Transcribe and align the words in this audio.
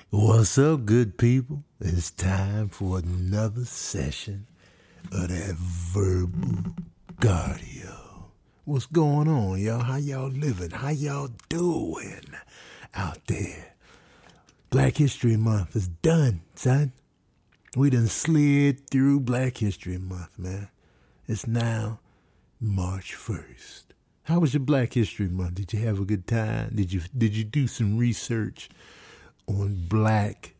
What's 0.09 0.57
up, 0.57 0.85
good 0.85 1.17
people? 1.17 1.63
It's 1.79 2.09
time 2.09 2.69
for 2.69 2.97
another 2.97 3.65
session 3.65 4.47
of 5.11 5.27
that 5.27 5.55
verbal 5.55 6.73
cardio. 7.19 8.29
What's 8.65 8.87
going 8.87 9.27
on, 9.27 9.59
y'all? 9.59 9.81
How 9.81 9.97
y'all 9.97 10.29
living? 10.29 10.71
How 10.71 10.89
y'all 10.89 11.29
doing 11.49 12.23
out 12.95 13.19
there? 13.27 13.75
Black 14.71 14.97
History 14.97 15.37
Month 15.37 15.75
is 15.75 15.87
done, 15.87 16.41
son. 16.55 16.93
We 17.75 17.91
done 17.91 18.07
slid 18.07 18.89
through 18.89 19.19
Black 19.19 19.57
History 19.57 19.99
Month, 19.99 20.39
man. 20.39 20.69
It's 21.27 21.45
now 21.45 21.99
March 22.59 23.13
1st. 23.15 23.92
How 24.23 24.39
was 24.39 24.53
your 24.53 24.61
Black 24.61 24.93
History 24.93 25.27
Month? 25.27 25.55
Did 25.55 25.73
you 25.73 25.79
have 25.79 25.99
a 25.99 26.05
good 26.05 26.27
time? 26.27 26.71
Did 26.73 26.93
you 26.93 27.01
did 27.15 27.35
you 27.35 27.43
do 27.43 27.67
some 27.67 27.97
research 27.97 28.69
on 29.47 29.85
black 29.89 30.55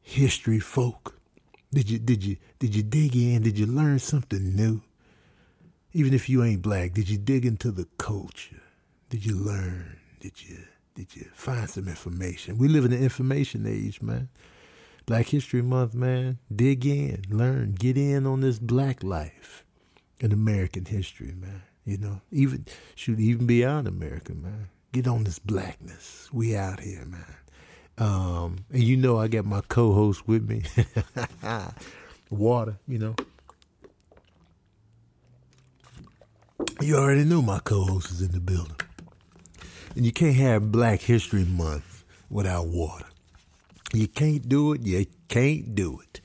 history 0.00 0.60
folk? 0.60 1.18
Did 1.74 1.90
you 1.90 1.98
did 1.98 2.24
you 2.24 2.38
did 2.58 2.74
you 2.74 2.82
dig 2.82 3.14
in? 3.14 3.42
Did 3.42 3.58
you 3.58 3.66
learn 3.66 3.98
something 3.98 4.56
new? 4.56 4.80
Even 5.92 6.14
if 6.14 6.30
you 6.30 6.42
ain't 6.42 6.62
black, 6.62 6.94
did 6.94 7.10
you 7.10 7.18
dig 7.18 7.44
into 7.44 7.70
the 7.70 7.86
culture? 7.98 8.62
Did 9.10 9.26
you 9.26 9.34
learn? 9.34 9.98
Did 10.20 10.42
you 10.42 10.60
did 10.94 11.14
you 11.14 11.26
find 11.34 11.68
some 11.68 11.86
information? 11.86 12.56
We 12.56 12.68
live 12.68 12.86
in 12.86 12.92
the 12.92 12.98
information 12.98 13.66
age, 13.66 14.00
man. 14.00 14.30
Black 15.04 15.26
History 15.26 15.60
Month, 15.60 15.92
man. 15.92 16.38
Dig 16.54 16.86
in, 16.86 17.24
learn, 17.28 17.72
get 17.72 17.98
in 17.98 18.26
on 18.26 18.40
this 18.40 18.58
black 18.58 19.02
life 19.02 19.66
in 20.18 20.32
American 20.32 20.86
history, 20.86 21.34
man. 21.36 21.62
You 21.90 21.98
know, 21.98 22.20
even 22.30 22.66
should 22.94 23.18
even 23.18 23.46
beyond 23.46 23.88
America, 23.88 24.32
man. 24.32 24.68
Get 24.92 25.08
on 25.08 25.24
this 25.24 25.40
blackness. 25.40 26.28
We 26.32 26.54
out 26.54 26.78
here, 26.78 27.04
man. 27.04 27.36
Um, 27.98 28.58
and 28.72 28.84
you 28.84 28.96
know 28.96 29.18
I 29.18 29.26
got 29.26 29.44
my 29.44 29.60
co-host 29.62 30.28
with 30.28 30.48
me. 30.48 30.62
Water, 32.30 32.78
you 32.86 33.00
know. 33.00 33.16
You 36.80 36.96
already 36.96 37.24
know 37.24 37.42
my 37.42 37.58
co-host 37.58 38.12
is 38.12 38.22
in 38.22 38.30
the 38.30 38.38
building. 38.38 38.76
And 39.96 40.06
you 40.06 40.12
can't 40.12 40.36
have 40.36 40.70
Black 40.70 41.00
History 41.00 41.44
Month 41.44 42.04
without 42.30 42.68
water. 42.68 43.06
You 43.92 44.06
can't 44.06 44.48
do 44.48 44.74
it. 44.74 44.82
You 44.82 45.06
can't 45.26 45.74
do 45.74 45.98
it. 45.98 46.20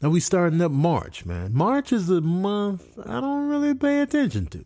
Now 0.00 0.10
we 0.10 0.20
starting 0.20 0.60
up 0.60 0.70
March, 0.70 1.26
man. 1.26 1.54
March 1.54 1.92
is 1.92 2.08
a 2.08 2.20
month 2.20 2.96
I 3.04 3.20
don't 3.20 3.48
really 3.48 3.74
pay 3.74 4.00
attention 4.00 4.46
to. 4.46 4.64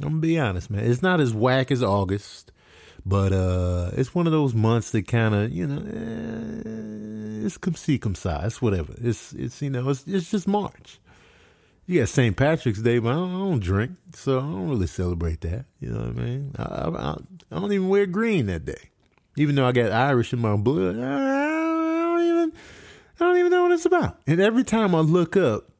I'm 0.00 0.08
gonna 0.08 0.20
be 0.20 0.38
honest, 0.38 0.70
man. 0.70 0.84
It's 0.84 1.02
not 1.02 1.20
as 1.20 1.34
whack 1.34 1.70
as 1.70 1.82
August, 1.82 2.52
but 3.04 3.32
uh, 3.32 3.90
it's 3.94 4.14
one 4.14 4.26
of 4.26 4.32
those 4.32 4.54
months 4.54 4.90
that 4.92 5.06
kind 5.06 5.34
of, 5.34 5.52
you 5.52 5.66
know, 5.66 5.82
eh, 5.82 7.46
it's 7.46 7.58
come 7.58 7.74
see, 7.74 7.98
come 7.98 8.14
size, 8.14 8.62
whatever. 8.62 8.94
It's 8.98 9.32
it's 9.32 9.60
you 9.60 9.70
know, 9.70 9.88
it's 9.90 10.04
it's 10.06 10.30
just 10.30 10.48
March. 10.48 10.98
You 11.86 11.98
got 11.98 12.08
St. 12.08 12.36
Patrick's 12.36 12.80
Day, 12.80 13.00
but 13.00 13.10
I 13.10 13.14
don't, 13.14 13.34
I 13.34 13.38
don't, 13.38 13.60
drink, 13.60 13.92
so 14.14 14.38
I 14.38 14.42
don't 14.42 14.68
really 14.68 14.86
celebrate 14.86 15.40
that. 15.40 15.64
You 15.80 15.90
know 15.90 15.98
what 15.98 16.08
I 16.08 16.12
mean? 16.12 16.52
I, 16.56 16.62
I, 16.62 17.16
I 17.50 17.60
don't 17.60 17.72
even 17.72 17.88
wear 17.88 18.06
green 18.06 18.46
that 18.46 18.64
day, 18.64 18.90
even 19.36 19.56
though 19.56 19.66
I 19.66 19.72
got 19.72 19.90
Irish 19.90 20.32
in 20.32 20.38
my 20.38 20.56
blood. 20.56 20.96
I 20.96 21.00
don't 21.00 22.24
even 22.24 22.52
I 23.18 23.24
don't 23.24 23.36
even 23.38 23.50
know 23.50 23.62
what 23.64 23.72
it's 23.72 23.84
about. 23.84 24.20
And 24.26 24.40
every 24.40 24.64
time 24.64 24.94
I 24.94 25.00
look 25.00 25.36
up 25.36 25.71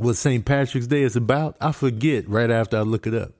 what 0.00 0.16
St. 0.16 0.44
Patrick's 0.44 0.86
Day 0.86 1.02
is 1.02 1.16
about, 1.16 1.56
I 1.60 1.72
forget 1.72 2.28
right 2.28 2.50
after 2.50 2.78
I 2.78 2.82
look 2.82 3.06
it 3.06 3.14
up. 3.14 3.32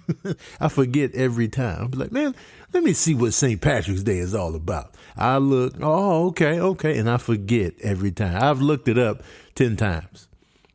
I 0.60 0.68
forget 0.68 1.14
every 1.14 1.48
time. 1.48 1.90
I'm 1.92 1.98
like, 1.98 2.12
man, 2.12 2.34
let 2.72 2.82
me 2.82 2.92
see 2.92 3.14
what 3.14 3.34
St. 3.34 3.60
Patrick's 3.60 4.02
Day 4.02 4.18
is 4.18 4.34
all 4.34 4.54
about. 4.54 4.94
I 5.16 5.38
look, 5.38 5.74
oh, 5.80 6.28
okay, 6.28 6.60
okay, 6.60 6.98
and 6.98 7.10
I 7.10 7.16
forget 7.16 7.74
every 7.82 8.12
time. 8.12 8.40
I've 8.40 8.60
looked 8.60 8.88
it 8.88 8.98
up 8.98 9.22
10 9.56 9.76
times 9.76 10.28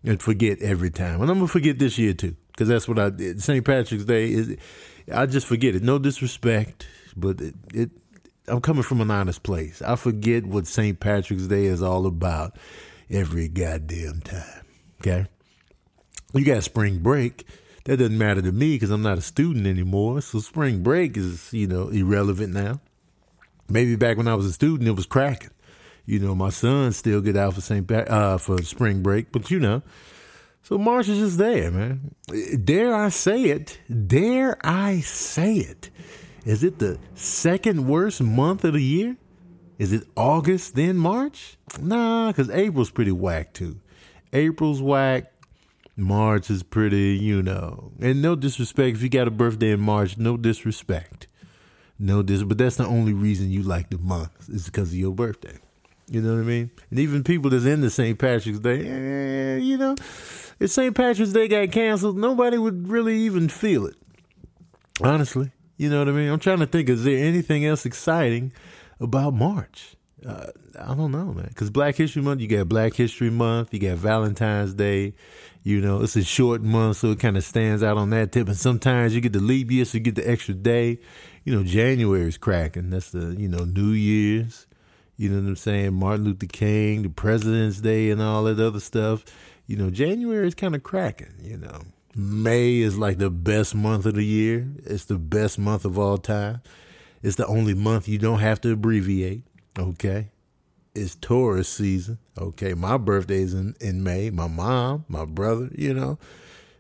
and 0.03 0.22
forget 0.22 0.59
every 0.62 0.90
time. 0.90 1.22
And 1.22 1.30
I'm 1.30 1.38
going 1.38 1.48
to 1.48 1.52
forget 1.52 1.80
this 1.80 1.98
year 1.98 2.13
too, 2.13 2.36
because 2.52 2.68
that's 2.68 2.88
what 2.88 3.00
I 3.00 3.09
did. 3.09 3.42
St. 3.42 3.66
Patrick's 3.66 4.06
Day 4.06 4.31
is, 4.31 4.58
I 5.13 5.25
just 5.25 5.48
forget 5.48 5.75
it. 5.75 5.84
No 5.84 5.98
disrespect, 5.98 6.88
but 7.16 7.40
it, 7.40 7.56
it 7.74 7.90
I'm 8.48 8.59
coming 8.59 8.84
from 8.84 9.02
an 9.02 9.12
honest 9.12 9.44
place. 9.44 9.81
I 9.81 9.96
forget 9.96 10.46
what 10.46 10.68
St. 10.68 11.00
Patrick's 11.00 11.48
Day 11.48 11.66
is 11.66 11.81
all 11.81 12.06
about 12.06 12.58
every 13.09 13.48
goddamn 13.48 14.22
time. 14.22 14.61
Okay? 15.01 15.25
You 16.34 16.45
got 16.45 16.63
spring 16.63 17.00
break. 17.00 17.45
That 17.85 17.97
doesn't 17.97 18.17
matter 18.17 18.41
to 18.41 18.51
me 18.51 18.75
because 18.75 18.91
I'm 18.91 19.01
not 19.01 19.17
a 19.17 19.22
student 19.22 19.66
anymore. 19.66 20.22
So 20.22 20.39
spring 20.39 20.84
break 20.84 21.17
is, 21.17 21.51
you 21.51 21.66
know, 21.66 21.89
irrelevant 21.89 22.53
now. 22.53 22.79
Maybe 23.67 23.95
back 23.95 24.17
when 24.17 24.28
I 24.28 24.35
was 24.35 24.45
a 24.45 24.53
student, 24.53 24.88
it 24.88 24.95
was 24.95 25.07
cracking. 25.07 25.50
You 26.06 26.19
know, 26.19 26.35
my 26.35 26.50
son 26.50 26.91
still 26.91 27.22
get 27.22 27.35
out 27.35 27.56
for 27.56 27.62
St. 27.62 27.89
Uh, 27.91 28.38
for 28.38 28.62
spring 28.63 29.01
break, 29.01 29.31
but 29.31 29.50
you 29.50 29.59
know, 29.59 29.81
so 30.63 30.78
March 30.78 31.09
is 31.09 31.18
just 31.18 31.38
there, 31.38 31.72
man. 31.72 32.13
Dare 32.63 32.94
I 32.94 33.09
say 33.09 33.44
it? 33.44 33.79
Dare 34.07 34.57
I 34.63 35.00
say 35.00 35.56
it? 35.56 35.89
Is 36.45 36.63
it 36.63 36.79
the 36.79 37.00
second 37.16 37.88
worst 37.88 38.22
month 38.22 38.63
of 38.63 38.73
the 38.73 38.81
year? 38.81 39.18
Is 39.79 39.94
it 39.94 40.07
August 40.16 40.75
then 40.75 40.97
March? 40.97 41.57
Nah, 41.79 42.28
because 42.28 42.50
April's 42.50 42.91
pretty 42.91 43.12
whack 43.12 43.53
too. 43.53 43.79
April's 44.34 44.81
whack. 44.81 45.31
March 45.97 46.50
is 46.50 46.64
pretty, 46.64 47.18
you 47.18 47.42
know. 47.42 47.92
And 48.00 48.22
no 48.22 48.36
disrespect 48.36 48.97
if 48.97 49.03
you 49.03 49.09
got 49.09 49.28
a 49.28 49.31
birthday 49.31 49.72
in 49.72 49.81
March, 49.81 50.18
no 50.18 50.38
disrespect. 50.38 51.28
No 52.00 52.24
dis 52.24 52.42
but 52.42 52.58
that's 52.58 52.78
the 52.78 52.86
only 52.86 53.14
reason 53.14 53.52
you 53.52 53.62
like 53.62 53.92
the 53.92 54.00
month 54.00 54.50
is 54.50 54.66
because 54.66 54.90
of 54.90 54.96
your 54.96 55.14
birthday. 55.14 55.58
You 56.09 56.22
know 56.22 56.34
what 56.34 56.42
I 56.42 56.46
mean? 56.46 56.72
And 56.90 57.00
even 57.00 57.24
people 57.24 57.52
that's 57.52 57.66
in 57.66 57.81
the 57.81 57.90
St. 57.90 58.18
Patrick's 58.18 58.59
Day, 58.59 58.88
eh, 58.88 59.58
you 59.58 59.78
know, 59.78 59.96
if 60.59 60.72
St. 60.72 60.96
Patrick's 60.96 61.31
Day 61.31 61.48
got 61.48 61.72
canceled, 61.72 62.18
nobody 62.18 62.58
would 62.58 62.88
really 62.88 63.18
even 63.19 63.48
feel 63.48 63.86
it. 63.86 63.96
Honestly. 65.02 65.52
You 65.78 65.90
know 65.90 66.00
what 66.00 66.09
I 66.09 66.12
mean? 66.12 66.30
I'm 66.30 66.40
trying 66.40 66.59
to 66.59 66.68
think, 66.68 66.90
is 66.90 67.03
there 67.03 67.18
anything 67.18 67.66
else 67.66 67.86
exciting 67.86 68.53
about 69.00 69.34
March? 69.34 69.96
Uh, 70.26 70.48
I 70.80 70.94
don't 70.94 71.12
know, 71.12 71.34
man. 71.34 71.48
Because 71.50 71.70
Black 71.70 71.96
History 71.96 72.22
Month, 72.22 72.42
you 72.42 72.48
got 72.48 72.70
Black 72.70 72.94
History 72.94 73.30
Month, 73.30 73.74
you 73.74 73.80
got 73.80 73.98
Valentine's 73.98 74.74
Day. 74.74 75.14
You 75.64 75.80
know, 75.80 76.02
it's 76.02 76.16
a 76.16 76.24
short 76.24 76.62
month, 76.62 76.98
so 76.98 77.12
it 77.12 77.20
kind 77.20 77.38
of 77.38 77.44
stands 77.44 77.84
out 77.84 77.98
on 77.98 78.09
that 78.12 78.31
tip. 78.31 78.48
And 78.48 78.58
sometimes 78.58 79.14
you 79.14 79.22
get 79.22 79.34
the 79.34 79.40
leap 79.40 79.70
year, 79.70 79.86
so 79.86 79.98
you 79.98 80.04
get 80.04 80.16
the 80.16 80.28
extra 80.28 80.56
day. 80.56 81.00
You 81.44 81.56
know, 81.56 81.64
January 81.64 82.28
is 82.28 82.38
cracking. 82.38 82.90
That's 82.90 83.12
the, 83.12 83.36
you 83.38 83.48
know, 83.48 83.64
New 83.64 83.92
Year's. 83.92 84.66
You 85.18 85.30
know 85.30 85.40
what 85.40 85.50
I'm 85.50 85.56
saying? 85.56 85.94
Martin 85.94 86.26
Luther 86.26 86.48
King, 86.48 87.04
the 87.04 87.10
President's 87.10 87.80
Day, 87.80 88.10
and 88.10 88.22
all 88.22 88.44
that 88.46 88.60
other 88.60 88.80
stuff. 88.80 89.24
You 89.68 89.78
know, 89.78 89.92
January 89.92 90.48
is 90.48 90.56
kind 90.56 90.76
of 90.76 90.81
cracking, 90.81 91.34
you 91.42 91.58
know. 91.58 91.81
May 92.16 92.80
is 92.80 92.98
like 92.98 93.20
the 93.20 93.30
best 93.30 93.76
month 93.76 94.06
of 94.06 94.16
the 94.16 94.26
year. 94.26 94.68
It's 94.84 95.06
the 95.06 95.18
best 95.18 95.60
month 95.60 95.86
of 95.86 95.98
all 95.98 96.18
time. 96.18 96.62
It's 97.22 97.36
the 97.36 97.46
only 97.46 97.76
month 97.76 98.08
you 98.08 98.18
don't 98.18 98.40
have 98.40 98.60
to 98.62 98.72
abbreviate. 98.72 99.44
Okay. 99.78 100.30
It's 100.94 101.16
Taurus 101.16 101.70
season. 101.70 102.20
Okay. 102.38 102.74
My 102.74 102.98
birthday's 102.98 103.54
in, 103.54 103.76
in 103.80 104.04
May. 104.04 104.30
My 104.30 104.48
mom, 104.48 105.06
my 105.08 105.26
brother, 105.26 105.70
you 105.76 105.94
know. 105.94 106.20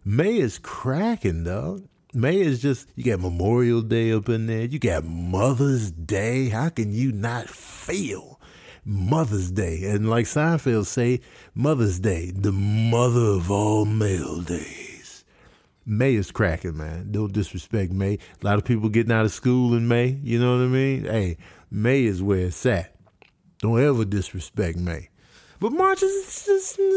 May 0.03 0.37
is 0.37 0.57
cracking, 0.57 1.43
dog. 1.43 1.87
May 2.13 2.41
is 2.41 2.61
just, 2.61 2.89
you 2.95 3.03
got 3.05 3.21
Memorial 3.21 3.81
Day 3.81 4.11
up 4.11 4.27
in 4.27 4.47
there. 4.47 4.65
You 4.65 4.79
got 4.79 5.05
Mother's 5.05 5.91
Day. 5.91 6.49
How 6.49 6.69
can 6.69 6.91
you 6.91 7.11
not 7.11 7.47
feel 7.47 8.39
Mother's 8.83 9.51
Day? 9.51 9.83
And 9.85 10.09
like 10.09 10.25
Seinfeld 10.25 10.87
say, 10.87 11.21
Mother's 11.55 11.99
Day, 11.99 12.31
the 12.31 12.51
mother 12.51 13.37
of 13.37 13.49
all 13.49 13.85
male 13.85 14.41
days. 14.41 15.23
May 15.85 16.15
is 16.15 16.31
cracking, 16.31 16.77
man. 16.77 17.11
Don't 17.11 17.31
disrespect 17.31 17.93
May. 17.93 18.15
A 18.41 18.45
lot 18.45 18.57
of 18.57 18.65
people 18.65 18.89
getting 18.89 19.11
out 19.11 19.25
of 19.25 19.31
school 19.31 19.73
in 19.73 19.87
May. 19.87 20.19
You 20.21 20.39
know 20.39 20.57
what 20.57 20.63
I 20.63 20.67
mean? 20.67 21.05
Hey, 21.05 21.37
May 21.71 22.03
is 22.03 22.21
where 22.21 22.47
it's 22.47 22.65
at. 22.65 22.90
Don't 23.61 23.81
ever 23.81 24.05
disrespect 24.05 24.77
me. 24.77 25.09
But 25.59 25.71
March 25.71 26.01
is 26.01 26.45
just. 26.45 26.79
All 26.79 26.87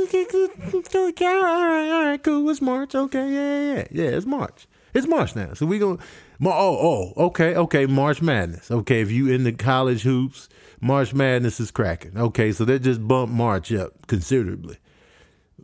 right, 1.31 1.91
all 1.91 2.05
right, 2.05 2.23
cool. 2.23 2.49
It's 2.49 2.63
March. 2.63 2.95
Okay, 2.95 3.33
yeah, 3.33 3.75
yeah, 3.75 3.87
yeah. 3.91 4.17
It's 4.17 4.27
March. 4.27 4.67
It's 4.95 5.07
March 5.07 5.37
now. 5.37 5.55
So 5.55 5.67
we 5.67 5.79
gonna. 5.79 5.99
Oh, 6.43 7.13
oh, 7.17 7.27
okay, 7.27 7.55
okay. 7.55 7.87
March 7.87 8.23
Madness. 8.23 8.71
Okay, 8.71 9.01
if 9.01 9.11
you 9.11 9.29
in 9.29 9.45
the 9.45 9.53
college 9.53 10.03
hoops, 10.03 10.49
March 10.81 11.13
Madness 11.13 11.61
is 11.61 11.71
cracking. 11.71 12.17
Okay, 12.17 12.53
so 12.53 12.65
that 12.65 12.81
just 12.81 13.07
bumped 13.07 13.35
March 13.35 13.73
up 13.73 14.07
considerably. 14.07 14.79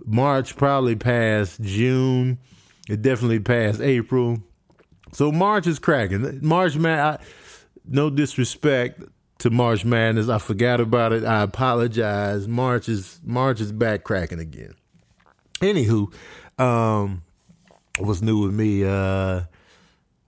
March 0.04 0.56
probably 0.56 0.96
past 0.96 1.60
June 1.62 2.38
it 2.90 3.02
definitely 3.02 3.38
passed 3.38 3.80
April. 3.80 4.42
So 5.12 5.30
March 5.30 5.68
is 5.68 5.78
cracking. 5.78 6.40
March 6.42 6.74
man, 6.74 7.18
no 7.86 8.10
disrespect 8.10 9.00
to 9.40 9.50
March 9.50 9.84
Madness. 9.84 10.28
I 10.28 10.38
forgot 10.38 10.80
about 10.80 11.12
it. 11.12 11.24
I 11.24 11.42
apologize. 11.42 12.46
March 12.46 12.88
is 12.88 13.20
March 13.24 13.60
is 13.60 13.72
back 13.72 14.04
cracking 14.04 14.38
again. 14.38 14.74
Anywho, 15.60 16.12
um, 16.58 17.22
what's 17.98 18.22
new 18.22 18.42
with 18.42 18.54
me? 18.54 18.84
Uh, 18.84 19.42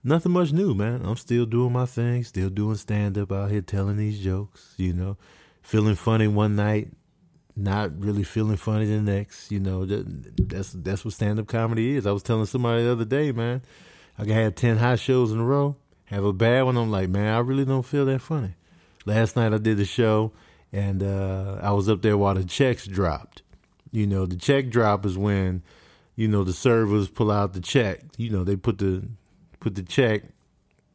nothing 0.03 0.31
much 0.31 0.51
new, 0.51 0.73
man. 0.73 1.01
I'm 1.05 1.15
still 1.15 1.45
doing 1.45 1.73
my 1.73 1.85
thing, 1.85 2.23
still 2.23 2.49
doing 2.49 2.75
stand 2.75 3.17
up 3.17 3.31
out 3.31 3.51
here 3.51 3.61
telling 3.61 3.97
these 3.97 4.19
jokes, 4.19 4.73
you 4.77 4.93
know, 4.93 5.17
feeling 5.61 5.95
funny 5.95 6.27
one 6.27 6.55
night, 6.55 6.91
not 7.55 7.99
really 7.99 8.23
feeling 8.23 8.57
funny 8.57 8.85
the 8.85 8.99
next, 8.99 9.51
you 9.51 9.59
know. 9.59 9.85
That's 9.85 10.73
that's 10.73 11.05
what 11.05 11.13
stand 11.13 11.39
up 11.39 11.47
comedy 11.47 11.97
is. 11.97 12.07
I 12.07 12.11
was 12.11 12.23
telling 12.23 12.45
somebody 12.47 12.83
the 12.83 12.91
other 12.91 13.05
day, 13.05 13.31
man, 13.31 13.61
I 14.17 14.23
can 14.23 14.33
have 14.33 14.55
10 14.55 14.77
hot 14.77 14.99
shows 14.99 15.31
in 15.31 15.39
a 15.39 15.45
row, 15.45 15.75
have 16.05 16.23
a 16.23 16.33
bad 16.33 16.63
one, 16.63 16.77
I'm 16.77 16.89
like, 16.89 17.09
man, 17.09 17.33
I 17.33 17.39
really 17.39 17.65
don't 17.65 17.85
feel 17.85 18.05
that 18.05 18.19
funny. 18.19 18.55
Last 19.05 19.35
night 19.35 19.53
I 19.53 19.57
did 19.57 19.77
the 19.77 19.85
show 19.85 20.31
and 20.71 21.03
uh, 21.03 21.59
I 21.61 21.71
was 21.71 21.89
up 21.89 22.01
there 22.01 22.17
while 22.17 22.33
the 22.33 22.43
checks 22.43 22.87
dropped. 22.87 23.43
You 23.91 24.07
know, 24.07 24.25
the 24.25 24.35
check 24.35 24.69
drop 24.69 25.05
is 25.05 25.17
when, 25.17 25.61
you 26.15 26.27
know, 26.27 26.43
the 26.43 26.53
servers 26.53 27.09
pull 27.09 27.31
out 27.31 27.53
the 27.53 27.61
check. 27.61 28.01
You 28.17 28.31
know, 28.31 28.43
they 28.43 28.55
put 28.55 28.79
the 28.79 29.07
put 29.59 29.75
the 29.75 29.83
check 29.83 30.23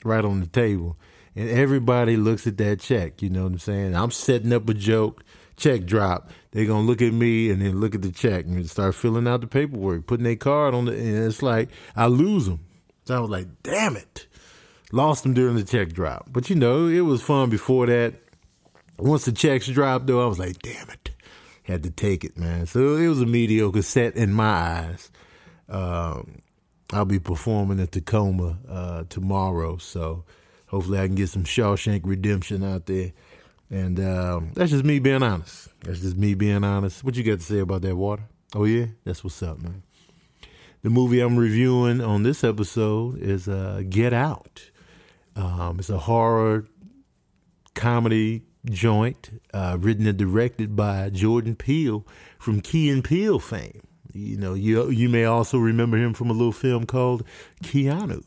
right 0.04 0.24
on 0.24 0.40
the 0.40 0.46
table. 0.46 0.96
And 1.36 1.48
everybody 1.48 2.16
looks 2.16 2.46
at 2.48 2.56
that 2.58 2.80
check, 2.80 3.22
you 3.22 3.30
know 3.30 3.44
what 3.44 3.52
I'm 3.52 3.58
saying? 3.60 3.94
I'm 3.94 4.10
setting 4.10 4.52
up 4.52 4.68
a 4.68 4.74
joke, 4.74 5.22
check 5.56 5.84
drop. 5.84 6.30
They're 6.50 6.66
gonna 6.66 6.86
look 6.86 7.00
at 7.00 7.12
me 7.12 7.50
and 7.50 7.62
then 7.62 7.80
look 7.80 7.94
at 7.94 8.02
the 8.02 8.10
check 8.10 8.46
and 8.46 8.68
start 8.68 8.96
filling 8.96 9.28
out 9.28 9.42
the 9.42 9.46
paperwork, 9.46 10.06
putting 10.06 10.24
their 10.24 10.34
card 10.34 10.74
on 10.74 10.86
the 10.86 10.92
and 10.92 11.26
it's 11.26 11.42
like 11.42 11.68
I 11.94 12.06
lose 12.06 12.46
them. 12.46 12.60
So 13.04 13.16
I 13.16 13.20
was 13.20 13.30
like, 13.30 13.46
damn 13.62 13.96
it. 13.96 14.26
Lost 14.92 15.22
them 15.22 15.34
during 15.34 15.56
the 15.56 15.64
check 15.64 15.92
drop. 15.92 16.28
But 16.30 16.48
you 16.48 16.56
know, 16.56 16.86
it 16.86 17.00
was 17.00 17.22
fun 17.22 17.50
before 17.50 17.86
that. 17.86 18.14
Once 18.98 19.26
the 19.26 19.32
checks 19.32 19.66
dropped 19.66 20.06
though, 20.06 20.24
I 20.24 20.26
was 20.26 20.38
like, 20.38 20.60
damn 20.60 20.88
it. 20.90 21.10
Had 21.62 21.82
to 21.82 21.90
take 21.90 22.24
it, 22.24 22.38
man. 22.38 22.66
So 22.66 22.96
it 22.96 23.08
was 23.08 23.20
a 23.20 23.26
mediocre 23.26 23.82
set 23.82 24.16
in 24.16 24.32
my 24.32 24.44
eyes. 24.44 25.10
Um, 25.68 26.40
I'll 26.92 27.04
be 27.04 27.18
performing 27.18 27.80
at 27.80 27.92
Tacoma 27.92 28.58
uh, 28.66 29.04
tomorrow, 29.10 29.76
so 29.76 30.24
hopefully 30.66 30.98
I 30.98 31.06
can 31.06 31.14
get 31.14 31.28
some 31.28 31.44
Shawshank 31.44 32.00
Redemption 32.04 32.64
out 32.64 32.86
there. 32.86 33.12
And 33.70 34.00
um, 34.00 34.52
that's 34.54 34.70
just 34.70 34.84
me 34.84 34.98
being 34.98 35.22
honest. 35.22 35.68
That's 35.82 36.00
just 36.00 36.16
me 36.16 36.32
being 36.32 36.64
honest. 36.64 37.04
What 37.04 37.16
you 37.16 37.22
got 37.22 37.40
to 37.40 37.44
say 37.44 37.58
about 37.58 37.82
that 37.82 37.96
water? 37.96 38.22
Oh 38.54 38.64
yeah, 38.64 38.86
that's 39.04 39.22
what's 39.22 39.42
up, 39.42 39.60
man. 39.60 39.82
The 40.82 40.88
movie 40.88 41.20
I'm 41.20 41.36
reviewing 41.36 42.00
on 42.00 42.22
this 42.22 42.42
episode 42.42 43.20
is 43.20 43.46
uh, 43.46 43.82
Get 43.90 44.14
Out. 44.14 44.70
Um, 45.38 45.78
it's 45.78 45.88
a 45.88 45.98
horror 45.98 46.66
comedy 47.74 48.42
joint, 48.66 49.40
uh, 49.54 49.76
written 49.78 50.06
and 50.06 50.18
directed 50.18 50.74
by 50.74 51.10
Jordan 51.10 51.54
Peele 51.54 52.04
from 52.38 52.60
Key 52.60 52.90
and 52.90 53.04
Peele 53.04 53.38
fame. 53.38 53.80
You 54.12 54.36
know, 54.36 54.54
you 54.54 54.90
you 54.90 55.08
may 55.08 55.24
also 55.24 55.58
remember 55.58 55.96
him 55.96 56.12
from 56.12 56.28
a 56.28 56.32
little 56.32 56.52
film 56.52 56.86
called 56.86 57.22
Keanu 57.62 58.24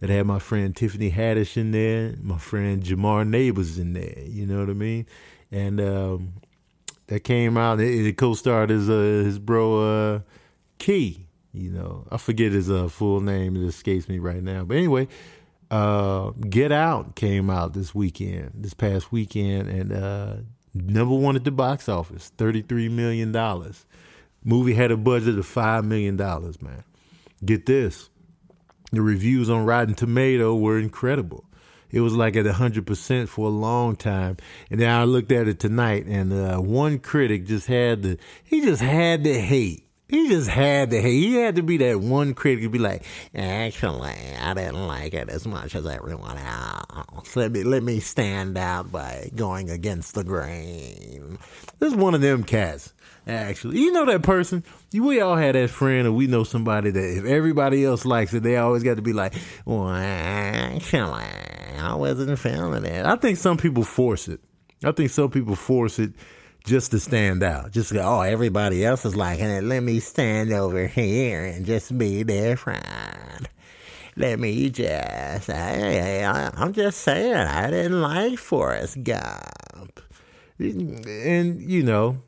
that 0.00 0.10
had 0.10 0.26
my 0.26 0.38
friend 0.38 0.76
Tiffany 0.76 1.10
Haddish 1.10 1.56
in 1.56 1.70
there, 1.70 2.14
my 2.20 2.36
friend 2.36 2.82
Jamar 2.82 3.26
Neighbors 3.26 3.78
in 3.78 3.94
there. 3.94 4.22
You 4.26 4.46
know 4.46 4.60
what 4.60 4.68
I 4.68 4.74
mean? 4.74 5.06
And 5.50 5.80
um, 5.80 6.32
that 7.06 7.20
came 7.20 7.56
out. 7.56 7.80
It, 7.80 8.06
it 8.06 8.16
co-starred 8.18 8.68
his 8.68 8.90
uh, 8.90 9.24
his 9.24 9.38
bro 9.38 9.80
uh, 9.80 10.20
Key. 10.78 11.26
You 11.52 11.70
know, 11.70 12.06
I 12.10 12.18
forget 12.18 12.52
his 12.52 12.70
uh, 12.70 12.88
full 12.88 13.20
name. 13.20 13.56
It 13.56 13.66
escapes 13.66 14.08
me 14.08 14.18
right 14.18 14.42
now. 14.42 14.64
But 14.64 14.76
anyway, 14.76 15.08
uh, 15.70 16.30
Get 16.30 16.72
Out 16.72 17.14
came 17.14 17.50
out 17.50 17.72
this 17.72 17.94
weekend, 17.94 18.52
this 18.54 18.74
past 18.74 19.12
weekend, 19.12 19.68
and 19.68 19.92
uh, 19.92 20.36
number 20.74 21.14
one 21.14 21.36
at 21.36 21.44
the 21.44 21.50
box 21.50 21.88
office, 21.88 22.32
thirty 22.36 22.62
three 22.62 22.88
million 22.88 23.32
dollars. 23.32 23.86
Movie 24.42 24.74
had 24.74 24.90
a 24.90 24.96
budget 24.96 25.38
of 25.38 25.46
five 25.46 25.84
million 25.84 26.16
dollars, 26.16 26.60
man. 26.62 26.84
Get 27.44 27.66
this. 27.66 28.10
The 28.92 29.02
reviews 29.02 29.48
on 29.48 29.64
Rotten 29.64 29.94
Tomato 29.94 30.56
were 30.56 30.78
incredible. 30.78 31.44
It 31.90 32.00
was 32.00 32.14
like 32.14 32.36
at 32.36 32.46
hundred 32.46 32.86
percent 32.86 33.28
for 33.28 33.46
a 33.46 33.50
long 33.50 33.96
time. 33.96 34.36
And 34.70 34.80
then 34.80 34.90
I 34.90 35.04
looked 35.04 35.32
at 35.32 35.48
it 35.48 35.58
tonight 35.58 36.06
and 36.06 36.32
uh, 36.32 36.58
one 36.58 36.98
critic 36.98 37.46
just 37.46 37.66
had 37.66 38.02
to 38.02 38.16
he 38.44 38.62
just 38.62 38.82
had 38.82 39.24
to 39.24 39.40
hate. 39.40 39.89
He 40.10 40.28
just 40.28 40.50
had 40.50 40.90
to. 40.90 41.00
He 41.00 41.34
had 41.36 41.56
to 41.56 41.62
be 41.62 41.76
that 41.78 42.00
one 42.00 42.34
critic 42.34 42.64
to 42.64 42.68
be 42.68 42.80
like, 42.80 43.04
actually, 43.32 44.10
I 44.40 44.54
didn't 44.54 44.86
like 44.88 45.14
it 45.14 45.28
as 45.28 45.46
much 45.46 45.76
as 45.76 45.86
everyone 45.86 46.36
else. 46.36 47.36
Let 47.36 47.52
me 47.52 47.62
let 47.62 47.84
me 47.84 48.00
stand 48.00 48.58
out 48.58 48.90
by 48.90 49.30
going 49.36 49.70
against 49.70 50.14
the 50.14 50.24
grain. 50.24 51.38
This 51.78 51.92
is 51.92 51.96
one 51.96 52.14
of 52.14 52.20
them 52.20 52.42
cats. 52.42 52.92
Actually, 53.26 53.78
you 53.78 53.92
know 53.92 54.04
that 54.06 54.22
person. 54.22 54.64
We 54.92 55.20
all 55.20 55.36
had 55.36 55.54
that 55.54 55.70
friend, 55.70 56.08
or 56.08 56.12
we 56.12 56.26
know 56.26 56.42
somebody 56.42 56.90
that 56.90 57.18
if 57.18 57.24
everybody 57.24 57.84
else 57.84 58.04
likes 58.04 58.34
it, 58.34 58.42
they 58.42 58.56
always 58.56 58.82
got 58.82 58.96
to 58.96 59.02
be 59.02 59.12
like, 59.12 59.34
"Well, 59.64 59.88
actually, 59.90 61.24
I 61.78 61.94
wasn't 61.94 62.36
feeling 62.38 62.84
it." 62.84 63.06
I 63.06 63.14
think 63.14 63.38
some 63.38 63.58
people 63.58 63.84
force 63.84 64.26
it. 64.26 64.40
I 64.82 64.90
think 64.90 65.10
some 65.10 65.30
people 65.30 65.54
force 65.54 66.00
it 66.00 66.14
just 66.64 66.90
to 66.92 67.00
stand 67.00 67.42
out. 67.42 67.72
Just 67.72 67.92
go, 67.92 68.00
oh, 68.02 68.20
everybody 68.20 68.84
else 68.84 69.04
is 69.04 69.16
like, 69.16 69.40
it. 69.40 69.64
Let 69.64 69.82
me 69.82 70.00
stand 70.00 70.52
over 70.52 70.86
here 70.86 71.44
and 71.44 71.64
just 71.66 71.96
be 71.96 72.22
their 72.22 72.56
friend. 72.56 73.48
Let 74.16 74.38
me 74.38 74.70
just, 74.70 75.48
I, 75.48 76.50
I'm 76.54 76.72
just 76.72 77.00
saying, 77.00 77.34
I 77.34 77.70
didn't 77.70 78.02
like 78.02 78.38
Forrest 78.38 79.02
Gump. 79.02 80.00
And, 80.58 81.62
you 81.62 81.82
know, 81.82 82.20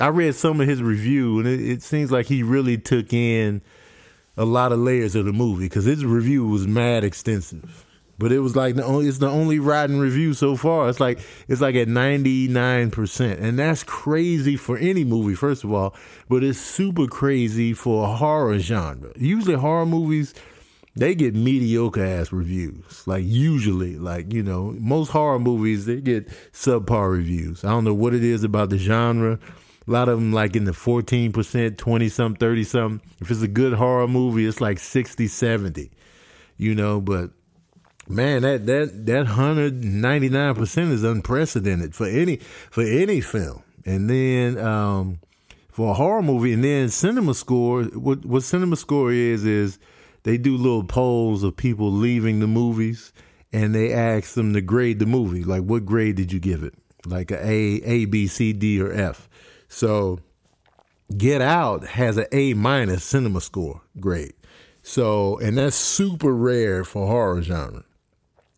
I 0.00 0.08
read 0.08 0.34
some 0.34 0.60
of 0.60 0.68
his 0.68 0.82
review, 0.82 1.38
and 1.38 1.48
it, 1.48 1.60
it 1.60 1.82
seems 1.82 2.10
like 2.10 2.26
he 2.26 2.42
really 2.42 2.76
took 2.76 3.12
in 3.12 3.62
a 4.36 4.44
lot 4.44 4.72
of 4.72 4.80
layers 4.80 5.14
of 5.14 5.24
the 5.24 5.32
movie 5.32 5.66
because 5.66 5.84
his 5.84 6.04
review 6.04 6.46
was 6.46 6.66
mad 6.66 7.04
extensive. 7.04 7.86
But 8.18 8.30
it 8.30 8.40
was 8.40 8.54
like 8.54 8.76
the 8.76 8.84
only 8.84 9.08
it's 9.08 9.18
the 9.18 9.28
only 9.28 9.58
rotten 9.58 9.98
review 9.98 10.34
so 10.34 10.56
far. 10.56 10.88
It's 10.88 11.00
like 11.00 11.20
it's 11.48 11.60
like 11.60 11.74
at 11.74 11.88
ninety 11.88 12.48
nine 12.48 12.90
percent, 12.90 13.40
and 13.40 13.58
that's 13.58 13.82
crazy 13.82 14.56
for 14.56 14.78
any 14.78 15.04
movie. 15.04 15.34
First 15.34 15.64
of 15.64 15.72
all, 15.72 15.94
but 16.28 16.44
it's 16.44 16.58
super 16.58 17.06
crazy 17.06 17.72
for 17.72 18.04
a 18.04 18.08
horror 18.08 18.58
genre. 18.58 19.12
Usually 19.16 19.56
horror 19.56 19.86
movies 19.86 20.34
they 20.94 21.14
get 21.14 21.34
mediocre 21.34 22.04
ass 22.04 22.32
reviews. 22.32 23.06
Like 23.06 23.24
usually, 23.24 23.96
like 23.98 24.32
you 24.32 24.42
know, 24.42 24.74
most 24.78 25.10
horror 25.10 25.38
movies 25.38 25.86
they 25.86 26.00
get 26.00 26.28
subpar 26.52 27.10
reviews. 27.10 27.64
I 27.64 27.70
don't 27.70 27.84
know 27.84 27.94
what 27.94 28.14
it 28.14 28.22
is 28.22 28.44
about 28.44 28.70
the 28.70 28.78
genre 28.78 29.38
a 29.86 29.90
lot 29.90 30.08
of 30.08 30.18
them 30.18 30.32
like 30.32 30.54
in 30.54 30.64
the 30.64 30.72
14%, 30.72 31.76
20 31.76 32.08
something, 32.08 32.38
30 32.38 32.64
something. 32.64 33.10
If 33.20 33.30
it's 33.30 33.42
a 33.42 33.48
good 33.48 33.72
horror 33.72 34.06
movie, 34.06 34.46
it's 34.46 34.60
like 34.60 34.78
60, 34.78 35.26
70. 35.26 35.90
You 36.56 36.74
know, 36.74 37.00
but 37.00 37.30
man, 38.08 38.42
that 38.42 38.66
that 38.66 39.06
that 39.06 39.26
199% 39.26 40.90
is 40.90 41.04
unprecedented 41.04 41.94
for 41.94 42.06
any 42.06 42.36
for 42.70 42.82
any 42.82 43.20
film. 43.20 43.62
And 43.84 44.08
then 44.08 44.58
um 44.58 45.18
for 45.70 45.90
a 45.90 45.94
horror 45.94 46.22
movie 46.22 46.52
and 46.52 46.62
then 46.62 46.88
cinema 46.88 47.34
score 47.34 47.84
what 47.84 48.24
what 48.26 48.42
cinema 48.42 48.76
score 48.76 49.10
is 49.10 49.44
is 49.44 49.78
they 50.22 50.36
do 50.36 50.56
little 50.56 50.84
polls 50.84 51.42
of 51.42 51.56
people 51.56 51.90
leaving 51.90 52.40
the 52.40 52.46
movies 52.46 53.12
and 53.52 53.74
they 53.74 53.92
ask 53.92 54.34
them 54.34 54.52
to 54.52 54.60
grade 54.60 54.98
the 54.98 55.06
movie 55.06 55.42
like 55.42 55.62
what 55.62 55.86
grade 55.86 56.14
did 56.14 56.30
you 56.30 56.38
give 56.38 56.62
it 56.62 56.74
like 57.06 57.30
a 57.30 57.44
A, 57.44 57.82
A, 57.84 58.04
B, 58.06 58.26
C, 58.26 58.52
D, 58.52 58.80
or 58.80 58.92
F. 58.92 59.28
So 59.68 60.20
Get 61.16 61.42
Out 61.42 61.86
has 61.86 62.16
an 62.16 62.26
A 62.32 62.54
minus 62.54 63.04
cinema 63.04 63.40
score 63.40 63.82
grade. 64.00 64.34
So, 64.82 65.38
and 65.38 65.58
that's 65.58 65.76
super 65.76 66.34
rare 66.34 66.84
for 66.84 67.06
horror 67.06 67.42
genre. 67.42 67.84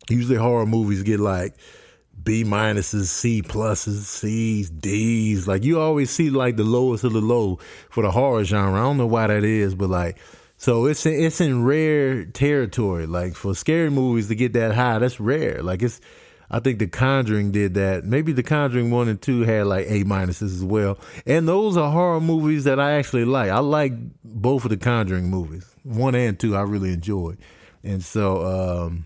Usually 0.09 0.37
horror 0.37 0.65
movies 0.65 1.03
get 1.03 1.19
like 1.19 1.55
B 2.23 2.43
minuses, 2.43 3.05
C 3.05 3.41
pluses, 3.41 4.03
C's, 4.03 4.69
D's. 4.69 5.47
Like 5.47 5.63
you 5.63 5.79
always 5.79 6.09
see 6.09 6.29
like 6.29 6.57
the 6.57 6.63
lowest 6.63 7.03
of 7.03 7.13
the 7.13 7.21
low 7.21 7.59
for 7.89 8.03
the 8.03 8.11
horror 8.11 8.43
genre. 8.43 8.79
I 8.79 8.83
don't 8.83 8.97
know 8.97 9.07
why 9.07 9.27
that 9.27 9.43
is, 9.43 9.75
but 9.75 9.89
like 9.89 10.17
so 10.57 10.85
it's 10.85 11.05
it's 11.05 11.41
in 11.41 11.63
rare 11.65 12.25
territory. 12.25 13.05
Like 13.05 13.35
for 13.35 13.55
scary 13.55 13.89
movies 13.89 14.27
to 14.29 14.35
get 14.35 14.53
that 14.53 14.73
high, 14.73 14.99
that's 14.99 15.19
rare. 15.19 15.61
Like 15.61 15.81
it's 15.81 15.99
I 16.49 16.59
think 16.59 16.79
The 16.79 16.87
Conjuring 16.87 17.51
did 17.51 17.73
that. 17.73 18.05
Maybe 18.05 18.31
The 18.31 18.43
Conjuring 18.43 18.91
1 18.91 19.07
and 19.07 19.21
2 19.21 19.41
had 19.41 19.67
like 19.67 19.87
A 19.87 20.03
minuses 20.03 20.43
as 20.43 20.63
well. 20.63 20.97
And 21.25 21.47
those 21.47 21.75
are 21.75 21.91
horror 21.91 22.21
movies 22.21 22.65
that 22.65 22.79
I 22.79 22.93
actually 22.93 23.25
like. 23.25 23.49
I 23.49 23.59
like 23.59 23.93
both 24.23 24.63
of 24.63 24.69
the 24.69 24.77
Conjuring 24.77 25.29
movies. 25.29 25.65
1 25.83 26.15
and 26.15 26.39
2 26.39 26.55
I 26.55 26.61
really 26.61 26.93
enjoyed. 26.93 27.39
And 27.83 28.03
so 28.03 28.85
um, 28.85 29.05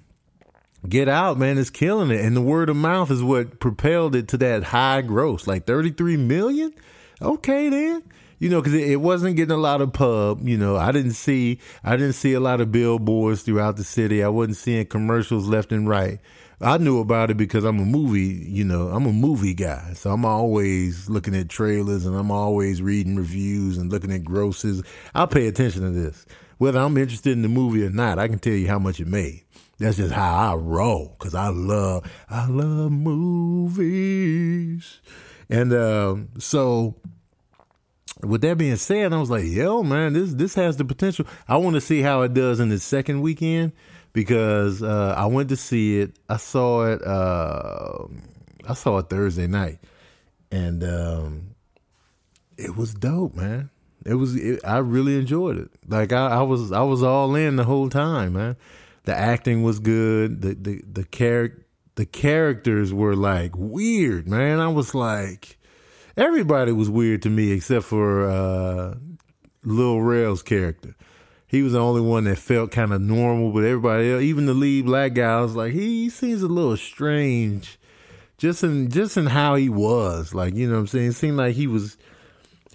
Get 0.88 1.09
Out, 1.09 1.38
man, 1.38 1.57
is 1.57 1.69
killing 1.69 2.12
it. 2.12 2.24
And 2.24 2.36
the 2.36 2.41
word 2.41 2.69
of 2.69 2.75
mouth 2.75 3.12
is 3.12 3.21
what 3.21 3.59
propelled 3.59 4.15
it 4.15 4.27
to 4.29 4.38
that 4.38 4.63
high 4.63 5.01
gross, 5.01 5.45
like 5.45 5.65
33 5.65 6.17
million. 6.17 6.74
Okay, 7.21 7.69
then 7.69 8.03
you 8.39 8.50
know, 8.50 8.62
because 8.62 8.74
it, 8.74 9.01
wasn't 9.01 9.36
getting 9.36 9.55
a 9.55 9.57
lot 9.57 9.81
of 9.81 9.93
pub. 9.93 10.48
You 10.48 10.57
know, 10.57 10.77
I 10.77 10.91
didn't 10.91 11.13
see 11.13 11.59
I 11.83 11.98
didn't 11.98 12.13
see 12.13 12.33
a 12.33 12.39
lot 12.39 12.62
of 12.62 12.71
billboards 12.71 13.43
throughout 13.43 13.75
the 13.75 13.83
city. 13.83 14.24
I 14.24 14.29
wasn't 14.29 14.57
seeing 14.57 14.86
commercials 14.86 15.48
left 15.48 15.71
and 15.71 15.88
right. 15.88 16.19
I 16.62 16.77
knew 16.77 17.00
about 17.00 17.31
it 17.31 17.38
because 17.38 17.63
I'm 17.63 17.79
a 17.79 17.86
movie, 17.86 18.45
you 18.50 18.65
know, 18.65 18.89
I'm 18.89 19.05
a 19.05 19.13
movie 19.13 19.53
guy. 19.53 19.93
So 19.93 20.12
I'm 20.12 20.25
always 20.25 21.09
looking 21.09 21.36
at 21.36 21.48
trailers 21.48 22.05
and 22.05 22.17
I'm 22.17 22.31
always 22.31 22.81
reading 22.81 23.15
reviews 23.15 23.77
and 23.77 23.89
looking 23.89 24.12
at 24.12 24.25
grosses. 24.25 24.83
I'll 25.15 25.27
pay 25.27 25.48
attention 25.48 25.83
to 25.83 25.91
this. 25.91 26.25
Whether 26.57 26.79
I'm 26.79 26.98
interested 26.98 27.31
in 27.31 27.43
the 27.43 27.48
movie 27.48 27.86
or 27.86 27.89
not, 27.89 28.19
I 28.19 28.27
can 28.27 28.39
tell 28.39 28.53
you 28.53 28.67
how 28.67 28.79
much 28.79 29.00
it 29.00 29.07
made. 29.07 29.43
That's 29.79 29.98
just 29.98 30.13
how 30.13 30.53
I 30.53 30.55
roll 30.55 31.15
because 31.17 31.33
I 31.33 31.50
love 31.50 32.09
I 32.29 32.48
love 32.48 32.91
movies, 32.91 34.19
and 35.50 35.74
um, 35.74 36.29
so 36.38 36.95
with 38.21 38.41
that 38.41 38.57
being 38.57 38.75
said, 38.75 39.13
I 39.13 39.19
was 39.19 39.29
like, 39.29 39.45
yo, 39.45 39.83
man, 39.83 40.13
this 40.13 40.33
this 40.33 40.55
has 40.55 40.75
the 40.77 40.86
potential. 40.86 41.25
I 41.48 41.57
want 41.57 41.75
to 41.75 41.81
see 41.81 42.01
how 42.01 42.24
it 42.24 42.33
does 42.33 42.59
in 42.59 42.67
the 42.69 42.79
second 42.79 43.21
weekend 43.21 43.71
because 44.12 44.83
uh, 44.83 45.13
I 45.17 45.27
went 45.27 45.50
to 45.50 45.55
see 45.55 46.00
it. 46.00 46.17
I 46.27 46.38
saw 46.38 46.86
it. 46.91 47.01
Uh, 47.01 48.05
I 48.67 48.74
saw 48.74 48.98
it 48.98 49.09
Thursday 49.09 49.48
night, 49.48 49.79
and 50.51 50.83
um, 50.83 51.55
it 52.57 52.75
was 52.75 52.93
dope, 52.93 53.36
man. 53.36 53.69
It 54.05 54.15
was. 54.15 54.36
It, 54.36 54.59
I 54.65 54.79
really 54.79 55.17
enjoyed 55.17 55.57
it. 55.57 55.69
Like 55.88 56.12
I, 56.12 56.27
I, 56.27 56.41
was. 56.41 56.71
I 56.71 56.81
was 56.81 57.01
all 57.03 57.33
in 57.36 57.55
the 57.55 57.63
whole 57.63 57.89
time, 57.89 58.33
man. 58.33 58.57
The 59.10 59.18
acting 59.18 59.63
was 59.63 59.80
good. 59.80 60.44
The 60.44 60.54
the 60.54 60.84
the 60.84 61.04
character 61.04 61.66
the 61.96 62.06
characters 62.06 62.94
were 62.94 63.16
like 63.16 63.54
weird, 63.56 64.28
man. 64.28 64.60
I 64.60 64.68
was 64.68 64.94
like 64.94 65.58
everybody 66.16 66.72
was 66.72 66.92
weird 66.92 67.24
to 67.24 67.30
me 67.32 67.51
except 67.51 67.86
for 67.86 68.30
uh, 68.30 68.94
Lil 69.63 70.00
Rel's 70.01 70.44
character. 70.44 70.96
He 71.48 71.63
was 71.63 71.74
the 71.74 71.80
only 71.80 72.01
one 72.01 72.25
that 72.25 72.38
felt 72.38 72.70
kind 72.70 72.94
of 72.94 73.01
normal, 73.01 73.51
but 73.51 73.63
everybody 73.63 74.12
else, 74.12 74.22
even 74.22 74.46
the 74.46 74.54
lead 74.54 74.86
black 74.86 75.16
guy, 75.16 75.39
I 75.39 75.42
was 75.42 75.56
like, 75.56 75.74
he 75.74 76.12
seems 76.12 76.44
a 76.44 76.48
little 76.48 76.78
strange, 76.78 77.80
just 78.38 78.63
in 78.63 78.92
just 78.92 79.18
in 79.18 79.25
how 79.25 79.56
he 79.56 79.70
was. 79.70 80.36
Like, 80.36 80.54
you 80.54 80.68
know 80.68 80.75
what 80.75 80.82
I'm 80.82 80.88
saying? 80.88 81.08
It 81.08 81.13
seemed 81.13 81.38
like 81.38 81.56
he 81.56 81.66
was 81.66 81.98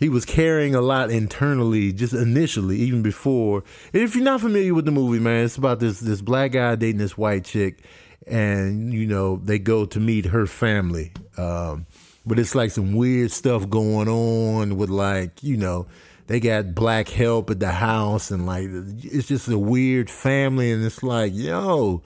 he 0.00 0.08
was 0.08 0.24
carrying 0.24 0.74
a 0.74 0.80
lot 0.80 1.10
internally, 1.10 1.92
just 1.92 2.14
initially, 2.14 2.76
even 2.78 3.02
before. 3.02 3.62
if 3.92 4.14
you're 4.14 4.24
not 4.24 4.40
familiar 4.40 4.74
with 4.74 4.86
the 4.86 4.90
movie, 4.90 5.20
man, 5.20 5.44
it's 5.44 5.56
about 5.56 5.80
this 5.80 6.00
this 6.00 6.20
black 6.20 6.52
guy 6.52 6.74
dating 6.74 6.98
this 6.98 7.16
white 7.16 7.44
chick, 7.44 7.84
and 8.26 8.92
you 8.92 9.06
know 9.06 9.36
they 9.36 9.58
go 9.58 9.86
to 9.86 10.00
meet 10.00 10.26
her 10.26 10.46
family. 10.46 11.12
Um, 11.36 11.86
but 12.26 12.38
it's 12.38 12.54
like 12.54 12.70
some 12.70 12.94
weird 12.94 13.30
stuff 13.30 13.68
going 13.68 14.08
on 14.08 14.76
with 14.76 14.90
like 14.90 15.42
you 15.42 15.56
know 15.56 15.86
they 16.26 16.40
got 16.40 16.74
black 16.74 17.08
help 17.08 17.50
at 17.50 17.60
the 17.60 17.70
house 17.70 18.30
and 18.30 18.46
like 18.46 18.68
it's 18.70 19.28
just 19.28 19.48
a 19.48 19.58
weird 19.58 20.08
family 20.08 20.72
and 20.72 20.84
it's 20.84 21.02
like 21.02 21.32
yo 21.34 22.02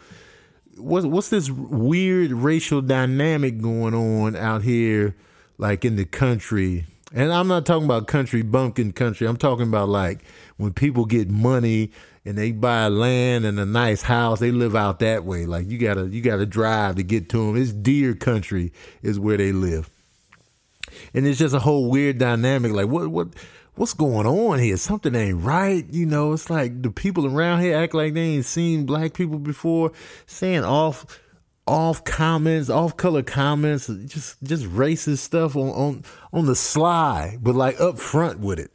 what's 0.77 1.07
what's 1.07 1.29
this 1.29 1.51
weird 1.51 2.33
racial 2.33 2.81
dynamic 2.81 3.61
going 3.61 3.95
on 3.95 4.35
out 4.35 4.63
here 4.63 5.15
like 5.57 5.85
in 5.85 5.97
the 5.97 6.05
country 6.05 6.85
and 7.15 7.33
I'm 7.33 7.49
not 7.49 7.67
talking 7.67 7.85
about 7.85 8.07
country 8.07 8.43
bumpkin 8.43 8.93
country 8.93 9.27
I'm 9.27 9.37
talking 9.37 9.69
about 9.69 9.89
like 9.89 10.25
when 10.57 10.73
people 10.73 11.05
get 11.05 11.31
money 11.31 11.91
and 12.25 12.37
they 12.37 12.53
buy 12.53 12.89
land 12.89 13.45
and 13.45 13.59
a 13.59 13.67
nice 13.67 14.03
house 14.03 14.41
they 14.41 14.51
live 14.51 14.77
out 14.77 14.99
that 15.01 15.25
way 15.25 15.47
like 15.47 15.69
you 15.69 15.79
got 15.79 15.95
to 15.95 16.07
you 16.07 16.21
got 16.21 16.37
to 16.37 16.47
drive 16.47 16.97
to 16.97 17.03
get 17.03 17.29
to 17.31 17.39
them 17.39 17.57
it's 17.57 17.73
deer 17.73 18.15
country 18.15 18.73
is 19.03 19.19
where 19.19 19.37
they 19.37 19.53
live 19.53 19.91
and 21.15 21.27
it's 21.27 21.39
just 21.39 21.55
a 21.55 21.61
whole 21.61 21.91
weird 21.91 22.19
dynamic. 22.19 22.73
Like 22.73 22.89
what 22.89 23.09
what 23.09 23.29
what's 23.75 23.95
going 23.95 24.27
on 24.27 24.59
here? 24.59 24.77
Something 24.77 25.15
ain't 25.15 25.43
right. 25.43 25.85
You 25.91 26.07
know, 26.07 26.33
it's 26.33 26.51
like 26.51 26.83
the 26.83 26.91
people 26.91 27.27
around 27.27 27.61
here 27.61 27.77
act 27.77 27.95
like 27.95 28.15
they 28.15 28.21
ain't 28.21 28.45
seen 28.45 28.87
black 28.87 29.15
people 29.15 29.39
before, 29.39 29.93
saying 30.27 30.65
off 30.65 31.21
off 31.69 32.05
comments, 32.05 32.71
off 32.71 32.97
color 32.97 33.23
comments, 33.23 33.87
just 34.07 34.43
just 34.43 34.65
racist 34.65 35.19
stuff 35.19 35.57
on 35.57 35.69
on 35.71 36.05
on 36.33 36.47
the 36.47 36.57
sly, 36.57 37.37
but 37.41 37.55
like 37.55 37.81
up 37.81 37.99
front 37.99 38.41
with 38.41 38.59
it. 38.59 38.73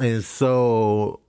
And 0.00 0.24
so 0.24 1.20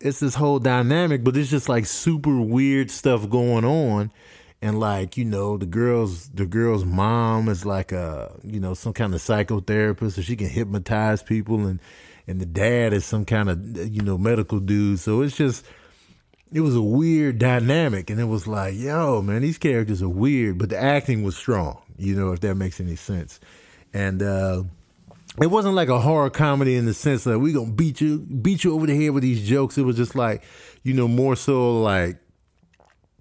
it's 0.00 0.20
this 0.20 0.34
whole 0.34 0.58
dynamic, 0.58 1.24
but 1.24 1.36
it's 1.36 1.50
just 1.50 1.68
like 1.68 1.86
super 1.86 2.40
weird 2.40 2.90
stuff 2.90 3.28
going 3.28 3.64
on 3.64 4.12
and 4.60 4.80
like 4.80 5.16
you 5.16 5.24
know 5.24 5.56
the 5.56 5.66
girl's 5.66 6.28
the 6.30 6.46
girl's 6.46 6.84
mom 6.84 7.48
is 7.48 7.64
like 7.64 7.92
a 7.92 8.32
you 8.42 8.58
know 8.58 8.74
some 8.74 8.92
kind 8.92 9.14
of 9.14 9.20
psychotherapist 9.20 10.12
so 10.12 10.22
she 10.22 10.36
can 10.36 10.48
hypnotize 10.48 11.22
people 11.22 11.66
and 11.66 11.80
and 12.26 12.40
the 12.40 12.46
dad 12.46 12.92
is 12.92 13.04
some 13.04 13.24
kind 13.24 13.48
of 13.48 13.94
you 13.94 14.02
know 14.02 14.18
medical 14.18 14.58
dude 14.58 14.98
so 14.98 15.22
it's 15.22 15.36
just 15.36 15.64
it 16.52 16.60
was 16.60 16.74
a 16.74 16.82
weird 16.82 17.38
dynamic 17.38 18.10
and 18.10 18.20
it 18.20 18.24
was 18.24 18.46
like 18.46 18.74
yo 18.74 19.20
man 19.22 19.42
these 19.42 19.58
characters 19.58 20.02
are 20.02 20.08
weird 20.08 20.58
but 20.58 20.68
the 20.68 20.78
acting 20.78 21.22
was 21.22 21.36
strong 21.36 21.80
you 21.96 22.14
know 22.14 22.32
if 22.32 22.40
that 22.40 22.54
makes 22.54 22.80
any 22.80 22.96
sense 22.96 23.40
and 23.92 24.22
uh 24.22 24.62
it 25.40 25.46
wasn't 25.46 25.74
like 25.74 25.88
a 25.88 26.00
horror 26.00 26.30
comedy 26.30 26.74
in 26.74 26.84
the 26.86 26.94
sense 26.94 27.24
that 27.24 27.38
we 27.38 27.52
gonna 27.52 27.70
beat 27.70 28.00
you 28.00 28.18
beat 28.18 28.64
you 28.64 28.74
over 28.74 28.86
the 28.86 28.96
head 28.96 29.10
with 29.10 29.22
these 29.22 29.46
jokes 29.46 29.78
it 29.78 29.82
was 29.82 29.96
just 29.96 30.14
like 30.14 30.42
you 30.82 30.94
know 30.94 31.08
more 31.08 31.36
so 31.36 31.80
like 31.80 32.18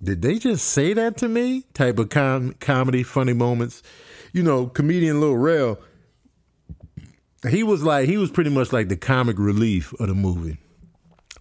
did 0.02 0.22
they 0.22 0.38
just 0.38 0.66
say 0.66 0.94
that 0.94 1.18
to 1.18 1.28
me? 1.28 1.64
Type 1.74 1.98
of 1.98 2.10
com- 2.10 2.54
comedy, 2.60 3.04
funny 3.04 3.34
moments. 3.34 3.82
You 4.32 4.44
know, 4.44 4.68
comedian 4.68 5.20
Lil 5.20 5.36
Rel, 5.36 5.80
he 7.50 7.64
was 7.64 7.84
like, 7.84 8.08
he 8.08 8.18
was 8.18 8.30
pretty 8.30 8.50
much 8.50 8.72
like 8.72 8.90
the 8.90 8.98
comic 8.98 9.40
relief 9.40 9.94
of 9.94 10.08
the 10.08 10.16
movie. 10.16 10.58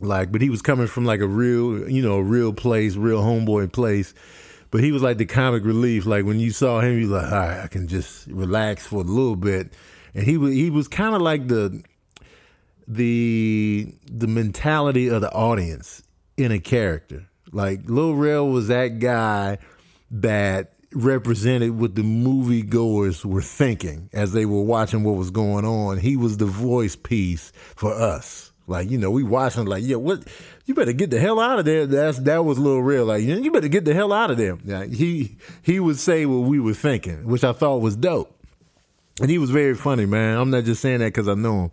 Like, 0.00 0.32
but 0.32 0.40
he 0.40 0.50
was 0.50 0.62
coming 0.62 0.86
from 0.86 1.04
like 1.04 1.20
a 1.20 1.26
real, 1.26 1.88
you 1.88 2.02
know, 2.02 2.18
real 2.18 2.52
place, 2.52 2.96
real 2.96 3.22
homeboy 3.22 3.72
place. 3.72 4.14
But 4.70 4.82
he 4.82 4.92
was 4.92 5.02
like 5.02 5.18
the 5.18 5.26
comic 5.26 5.64
relief. 5.64 6.06
Like 6.06 6.24
when 6.24 6.40
you 6.40 6.50
saw 6.50 6.80
him, 6.80 6.98
you 6.98 7.06
like, 7.06 7.32
all 7.32 7.38
right, 7.38 7.60
I 7.60 7.66
can 7.68 7.88
just 7.88 8.26
relax 8.26 8.86
for 8.86 8.96
a 8.96 9.04
little 9.04 9.36
bit. 9.36 9.72
And 10.14 10.24
he 10.24 10.36
was, 10.36 10.52
he 10.52 10.70
was 10.70 10.88
kind 10.88 11.14
of 11.14 11.22
like 11.22 11.48
the, 11.48 11.82
the, 12.86 13.94
the 14.10 14.26
mentality 14.26 15.08
of 15.08 15.20
the 15.20 15.32
audience 15.32 16.02
in 16.36 16.52
a 16.52 16.58
character 16.58 17.26
like 17.52 17.88
Lil 17.88 18.14
Rel 18.14 18.48
was 18.48 18.68
that 18.68 18.98
guy 18.98 19.58
that 20.10 20.74
represented 20.92 21.70
what 21.78 21.94
the 21.94 22.02
moviegoers 22.02 23.24
were 23.24 23.42
thinking 23.42 24.08
as 24.12 24.32
they 24.32 24.46
were 24.46 24.62
watching 24.62 25.04
what 25.04 25.16
was 25.16 25.30
going 25.30 25.64
on. 25.64 25.98
He 25.98 26.16
was 26.16 26.36
the 26.36 26.46
voice 26.46 26.96
piece 26.96 27.52
for 27.74 27.92
us. 27.92 28.45
Like, 28.66 28.90
you 28.90 28.98
know, 28.98 29.10
we 29.10 29.22
watching 29.22 29.66
like, 29.66 29.84
yeah, 29.84 29.96
what 29.96 30.24
you 30.64 30.74
better 30.74 30.92
get 30.92 31.10
the 31.10 31.20
hell 31.20 31.38
out 31.38 31.58
of 31.58 31.64
there. 31.64 31.86
That's 31.86 32.18
that 32.20 32.44
was 32.44 32.58
Lil 32.58 32.80
Rel. 32.80 33.06
Like, 33.06 33.22
you 33.22 33.50
better 33.52 33.68
get 33.68 33.84
the 33.84 33.94
hell 33.94 34.12
out 34.12 34.30
of 34.30 34.36
there. 34.36 34.56
He 34.86 35.36
he 35.62 35.78
would 35.78 35.98
say 35.98 36.26
what 36.26 36.48
we 36.48 36.58
were 36.58 36.74
thinking, 36.74 37.26
which 37.26 37.44
I 37.44 37.52
thought 37.52 37.78
was 37.78 37.96
dope. 37.96 38.32
And 39.20 39.30
he 39.30 39.38
was 39.38 39.50
very 39.50 39.74
funny, 39.74 40.04
man. 40.04 40.36
I'm 40.36 40.50
not 40.50 40.64
just 40.64 40.82
saying 40.82 40.98
that 40.98 41.06
because 41.06 41.28
I 41.28 41.34
know 41.34 41.64
him. 41.64 41.70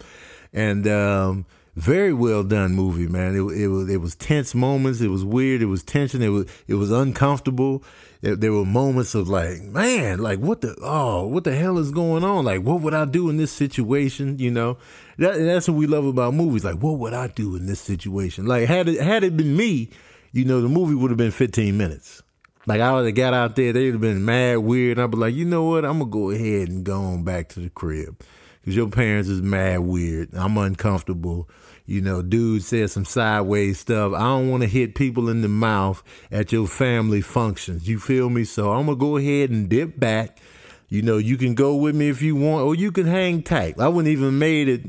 And 0.54 0.88
um 0.88 1.46
very 1.76 2.14
well 2.14 2.44
done 2.44 2.74
movie, 2.74 3.08
man. 3.08 3.36
It, 3.36 3.42
it 3.58 3.68
was 3.68 3.90
it 3.90 3.98
was 3.98 4.16
tense 4.16 4.54
moments. 4.54 5.02
It 5.02 5.08
was 5.08 5.26
weird. 5.26 5.62
It 5.62 5.68
was 5.68 5.84
tension. 5.84 6.22
It 6.22 6.30
was 6.30 6.48
it 6.68 6.76
was 6.76 6.92
uncomfortable. 6.92 7.84
There, 8.22 8.36
there 8.36 8.54
were 8.54 8.66
moments 8.66 9.16
of 9.16 9.28
like, 9.28 9.62
man, 9.64 10.20
like 10.20 10.40
what 10.40 10.62
the 10.62 10.76
oh, 10.82 11.28
what 11.28 11.44
the 11.44 11.56
hell 11.56 11.78
is 11.80 11.92
going 11.92 12.24
on? 12.24 12.46
Like, 12.46 12.62
what 12.62 12.82
would 12.82 12.94
I 12.94 13.06
do 13.06 13.30
in 13.30 13.38
this 13.38 13.52
situation? 13.52 14.38
You 14.38 14.52
know, 14.52 14.78
that, 15.17 15.38
that's 15.38 15.67
what 15.67 15.77
we 15.77 15.88
love 15.88 16.05
about 16.05 16.34
movies. 16.34 16.63
Like, 16.63 16.75
what 16.75 17.00
would 17.00 17.13
I 17.13 17.27
do 17.27 17.55
in 17.55 17.65
this 17.65 17.79
situation? 17.79 18.46
Like, 18.46 18.67
had 18.67 18.88
it 18.88 19.01
had 19.01 19.24
it 19.24 19.38
been 19.38 19.55
me, 19.55 19.89
you 20.32 20.46
know, 20.46 20.62
the 20.62 20.70
movie 20.70 20.96
would 20.96 21.12
have 21.12 21.17
been 21.17 21.32
15 21.32 21.77
minutes. 21.77 22.22
Like 22.65 22.79
I 22.79 22.93
would 22.93 23.05
have 23.05 23.15
got 23.15 23.34
out 23.34 23.55
there, 23.58 23.74
they'd 23.74 23.91
have 23.91 24.01
been 24.01 24.24
mad 24.24 24.60
weird. 24.60 24.98
I'd 24.98 25.12
be 25.12 25.17
like, 25.17 25.36
you 25.36 25.43
know 25.43 25.65
what? 25.65 25.84
I'm 25.84 26.00
gonna 26.00 26.10
go 26.10 26.29
ahead 26.29 26.70
and 26.70 26.86
go 26.86 27.01
on 27.01 27.24
back 27.24 27.50
to 27.50 27.60
the 27.60 27.70
crib 27.70 28.22
because 28.62 28.75
your 28.75 28.88
parents 28.88 29.27
is 29.27 29.41
mad 29.41 29.79
weird. 29.82 30.34
I'm 30.34 30.58
uncomfortable 30.58 31.50
you 31.86 32.01
know, 32.01 32.22
dude 32.22 32.63
said 32.63 32.89
some 32.91 33.05
sideways 33.05 33.79
stuff. 33.79 34.13
I 34.13 34.20
don't 34.20 34.50
want 34.50 34.63
to 34.63 34.70
hit 34.70 34.96
people 34.96 35.29
in 35.29 35.41
the 35.41 35.50
mouth 35.50 36.01
at 36.32 36.51
your 36.51 36.67
family 36.67 37.22
functions. 37.22 37.88
You 37.88 38.00
feel 38.00 38.29
me? 38.29 38.46
So 38.46 38.72
I'm 38.72 38.86
gonna 38.86 38.98
go 38.98 39.17
ahead 39.17 39.50
and 39.50 39.67
dip 39.67 40.00
back. 40.00 40.39
You 40.94 41.02
know, 41.02 41.18
you 41.18 41.38
can 41.38 41.56
go 41.56 41.76
with 41.76 41.96
me 41.96 42.10
if 42.10 42.22
you 42.22 42.36
want, 42.36 42.64
or 42.64 42.76
you 42.76 42.92
can 42.92 43.08
hang 43.08 43.42
tight. 43.42 43.80
I 43.80 43.88
wouldn't 43.88 44.12
even 44.12 44.38
made 44.38 44.68
it 44.68 44.84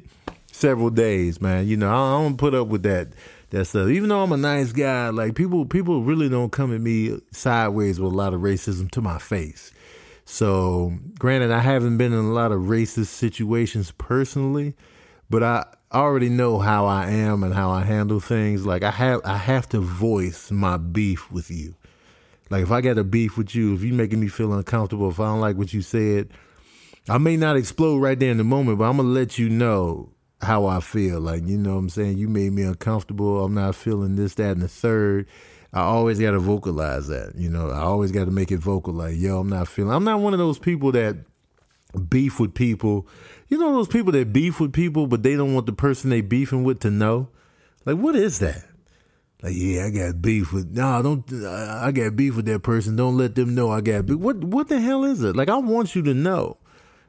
several 0.53 0.91
days, 0.91 1.41
man. 1.41 1.67
You 1.67 1.79
know, 1.79 1.89
I 1.89 2.23
don't 2.23 2.37
put 2.37 2.55
up 2.55 2.69
with 2.69 2.83
that 2.83 3.09
that 3.49 3.65
stuff. 3.65 3.89
Even 3.89 4.11
though 4.11 4.23
I'm 4.23 4.33
a 4.33 4.37
nice 4.37 4.71
guy, 4.71 5.09
like 5.09 5.35
people 5.35 5.65
people 5.65 6.03
really 6.03 6.29
don't 6.29 6.53
come 6.53 6.75
at 6.75 6.83
me 6.83 7.19
sideways 7.33 7.99
with 7.99 8.13
a 8.13 8.15
lot 8.15 8.35
of 8.35 8.43
racism 8.43 8.91
to 8.91 9.01
my 9.01 9.17
face. 9.17 9.73
So, 10.27 10.93
granted, 11.19 11.51
I 11.51 11.61
haven't 11.61 11.97
been 11.97 12.13
in 12.13 12.19
a 12.19 12.35
lot 12.35 12.53
of 12.53 12.61
racist 12.61 13.07
situations 13.07 13.91
personally, 13.93 14.75
but 15.31 15.43
I 15.43 15.65
I 15.91 16.01
already 16.01 16.29
know 16.29 16.59
how 16.59 16.85
I 16.85 17.13
am 17.13 17.43
and 17.43 17.55
how 17.55 17.71
I 17.71 17.83
handle 17.83 18.21
things. 18.21 18.67
Like 18.67 18.83
I 18.83 18.91
have 18.91 19.23
I 19.25 19.39
have 19.39 19.71
to 19.71 19.81
voice 19.81 20.51
my 20.51 20.77
beef 20.77 21.33
with 21.33 21.51
you. 21.51 21.77
Like 22.55 22.63
if 22.63 22.71
I 22.71 22.83
got 22.83 22.99
a 22.99 23.03
beef 23.03 23.37
with 23.37 23.53
you, 23.57 23.75
if 23.75 23.83
you 23.83 23.93
making 23.93 24.21
me 24.21 24.29
feel 24.29 24.53
uncomfortable, 24.53 25.11
if 25.11 25.19
I 25.19 25.25
don't 25.25 25.41
like 25.41 25.57
what 25.57 25.75
you 25.75 25.83
said, 25.83 26.29
I 27.09 27.19
may 27.19 27.37
not 27.37 27.57
explode 27.57 27.97
right 27.97 28.17
there 28.17 28.31
in 28.31 28.37
the 28.37 28.45
moment, 28.45 28.79
but 28.79 28.85
I'm 28.85 28.97
gonna 28.97 29.09
let 29.09 29.41
you 29.41 29.49
know 29.49 30.13
how 30.41 30.67
I 30.67 30.79
feel. 30.79 31.19
Like, 31.19 31.45
you 31.45 31.59
know 31.59 31.73
what 31.73 31.81
I'm 31.81 31.89
saying? 31.89 32.17
You 32.17 32.29
made 32.29 32.53
me 32.53 32.63
uncomfortable. 32.63 33.45
I'm 33.45 33.55
not 33.55 33.75
feeling 33.75 34.15
this, 34.15 34.35
that, 34.35 34.53
and 34.53 34.63
the 34.63 34.69
third. 34.69 35.27
I 35.73 35.81
always 35.81 36.21
gotta 36.21 36.39
vocalize 36.39 37.09
that. 37.09 37.33
You 37.35 37.51
know, 37.51 37.71
I 37.71 37.81
always 37.81 38.13
gotta 38.13 38.31
make 38.31 38.53
it 38.53 38.59
vocal 38.59 38.95
like, 38.95 39.17
yo, 39.17 39.41
I'm 39.41 39.49
not 39.49 39.67
feeling 39.67 39.93
I'm 39.93 40.05
not 40.05 40.21
one 40.21 40.33
of 40.33 40.39
those 40.39 40.61
people 40.61 40.93
that 40.93 41.17
beef 42.09 42.39
with 42.39 42.55
people. 42.55 43.09
You 43.49 43.59
know 43.59 43.73
those 43.73 43.89
people 43.89 44.13
that 44.13 44.33
beef 44.33 44.61
with 44.61 44.73
people, 44.73 45.09
but 45.09 45.25
they 45.25 45.35
don't 45.35 45.55
want 45.55 45.67
the 45.67 45.73
person 45.73 46.09
they 46.09 46.21
beefing 46.21 46.63
with 46.63 46.79
to 46.83 46.93
know. 46.93 47.31
Like, 47.85 47.97
what 47.97 48.15
is 48.15 48.39
that? 48.39 48.65
Like, 49.45 49.57
yeah, 49.57 49.85
I 49.85 49.91
got 49.91 50.23
beef 50.23 50.55
with. 50.55 50.71
No, 50.71 51.03
don't. 51.03 51.45
I 51.45 51.93
got 51.93 52.17
beef 52.17 52.35
with 52.35 52.47
that 52.47 52.63
person. 52.63 52.97
Don't 52.97 53.19
let 53.19 53.35
them 53.35 53.55
know 53.55 53.71
I 53.71 53.83
got 53.83 54.07
beef. 54.07 54.17
What 54.17 54.43
What 54.43 54.69
the 54.69 54.81
hell 54.81 55.05
is 55.05 55.23
it? 55.23 55.37
Like, 55.37 55.51
I 55.51 55.59
want 55.59 55.95
you 55.95 56.03
to 56.05 56.15
know 56.15 56.57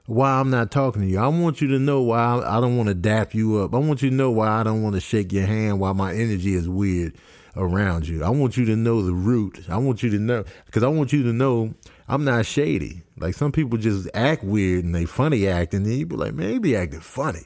why 0.06 0.32
I'm 0.32 0.50
not 0.50 0.70
talking 0.70 1.04
to 1.04 1.08
you. 1.08 1.18
I 1.18 1.30
want 1.30 1.62
you 1.62 1.70
to 1.70 1.80
know 1.80 2.02
why 2.02 2.42
I 2.46 2.60
don't 2.60 2.76
want 2.76 2.90
to 2.90 2.94
dap 2.94 3.34
you 3.34 3.60
up. 3.60 3.74
I 3.74 3.78
want 3.78 4.02
you 4.02 4.10
to 4.10 4.16
know 4.16 4.32
why 4.32 4.50
I 4.50 4.64
don't 4.64 4.84
want 4.84 4.96
to 4.96 5.00
shake 5.00 5.32
your 5.32 5.46
hand. 5.46 5.80
Why 5.80 5.94
my 5.94 6.14
energy 6.14 6.56
is 6.56 6.68
weird 6.68 7.16
around 7.56 8.06
you. 8.06 8.22
I 8.22 8.30
want 8.32 8.58
you 8.58 8.66
to 8.66 8.76
know 8.76 9.02
the 9.02 9.14
root. 9.14 9.64
I 9.70 9.78
want 9.78 10.04
you 10.04 10.10
to 10.10 10.20
know 10.20 10.44
because 10.66 10.84
I 10.84 10.90
want 10.90 11.14
you 11.14 11.24
to 11.24 11.32
know 11.32 11.74
I'm 12.10 12.26
not 12.26 12.46
shady. 12.46 13.04
Like 13.18 13.36
some 13.36 13.54
people 13.54 13.78
just 13.78 14.10
act 14.14 14.44
weird 14.44 14.84
and 14.84 14.94
they 14.94 15.06
funny 15.06 15.48
acting. 15.48 15.86
And 15.86 15.94
you 15.94 16.06
be 16.06 16.18
like, 16.18 16.34
man, 16.34 16.52
he 16.52 16.60
be 16.60 16.76
acting 16.76 17.00
funny. 17.00 17.46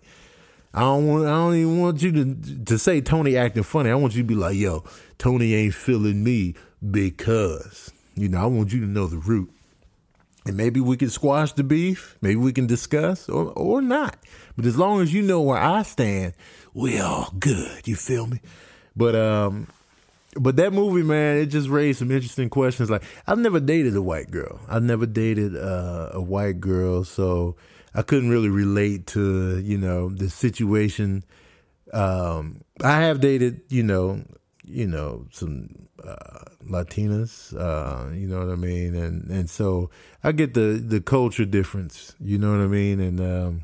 I 0.73 0.81
don't 0.81 1.07
want. 1.07 1.25
I 1.25 1.31
don't 1.31 1.55
even 1.55 1.81
want 1.81 2.01
you 2.01 2.11
to 2.11 2.65
to 2.65 2.77
say 2.77 3.01
Tony 3.01 3.35
acting 3.35 3.63
funny. 3.63 3.89
I 3.89 3.95
want 3.95 4.15
you 4.15 4.21
to 4.21 4.27
be 4.27 4.35
like, 4.35 4.55
yo, 4.55 4.83
Tony 5.17 5.55
ain't 5.55 5.73
feeling 5.73 6.23
me 6.23 6.55
because 6.91 7.91
you 8.15 8.29
know. 8.29 8.39
I 8.39 8.45
want 8.45 8.71
you 8.71 8.79
to 8.81 8.85
know 8.85 9.07
the 9.07 9.17
root, 9.17 9.51
and 10.45 10.55
maybe 10.55 10.79
we 10.79 10.95
can 10.95 11.09
squash 11.09 11.53
the 11.53 11.63
beef. 11.63 12.17
Maybe 12.21 12.35
we 12.35 12.53
can 12.53 12.67
discuss 12.67 13.27
or 13.29 13.51
or 13.53 13.81
not. 13.81 14.17
But 14.55 14.65
as 14.65 14.77
long 14.77 15.01
as 15.01 15.13
you 15.13 15.23
know 15.23 15.41
where 15.41 15.57
I 15.57 15.81
stand, 15.81 16.33
we 16.73 16.99
all 16.99 17.33
good. 17.39 17.88
You 17.88 17.95
feel 17.95 18.27
me? 18.27 18.39
But 18.95 19.15
um, 19.15 19.67
but 20.35 20.55
that 20.57 20.73
movie, 20.73 21.01
man, 21.01 21.38
it 21.38 21.47
just 21.47 21.67
raised 21.67 21.99
some 21.99 22.11
interesting 22.11 22.49
questions. 22.49 22.89
Like, 22.89 23.03
I've 23.25 23.39
never 23.39 23.59
dated 23.59 23.95
a 23.95 24.01
white 24.01 24.29
girl. 24.29 24.59
I've 24.69 24.83
never 24.83 25.05
dated 25.07 25.55
uh, 25.55 26.11
a 26.13 26.21
white 26.21 26.59
girl, 26.59 27.03
so 27.03 27.55
I 27.93 28.01
couldn't 28.01 28.29
really 28.29 28.50
relate 28.50 29.08
to 29.08 29.60
you 29.60 29.77
know 29.77 30.10
the 30.10 30.29
situation. 30.29 31.24
Um, 31.91 32.62
I 32.84 33.01
have 33.01 33.19
dated, 33.19 33.62
you 33.69 33.81
know, 33.81 34.24
you 34.63 34.88
know 34.88 35.25
some 35.31 35.88
uh, 36.03 36.46
Latinas, 36.63 37.53
uh, 37.58 38.13
you 38.13 38.27
know 38.27 38.39
what 38.39 38.50
I 38.50 38.55
mean, 38.55 38.96
and 38.96 39.29
and 39.29 39.50
so 39.50 39.89
I 40.24 40.31
get 40.31 40.53
the 40.53 40.81
the 40.86 41.01
culture 41.01 41.46
difference, 41.46 42.15
you 42.19 42.38
know 42.38 42.51
what 42.51 42.62
I 42.62 42.67
mean, 42.67 43.00
and 43.00 43.19
um, 43.19 43.63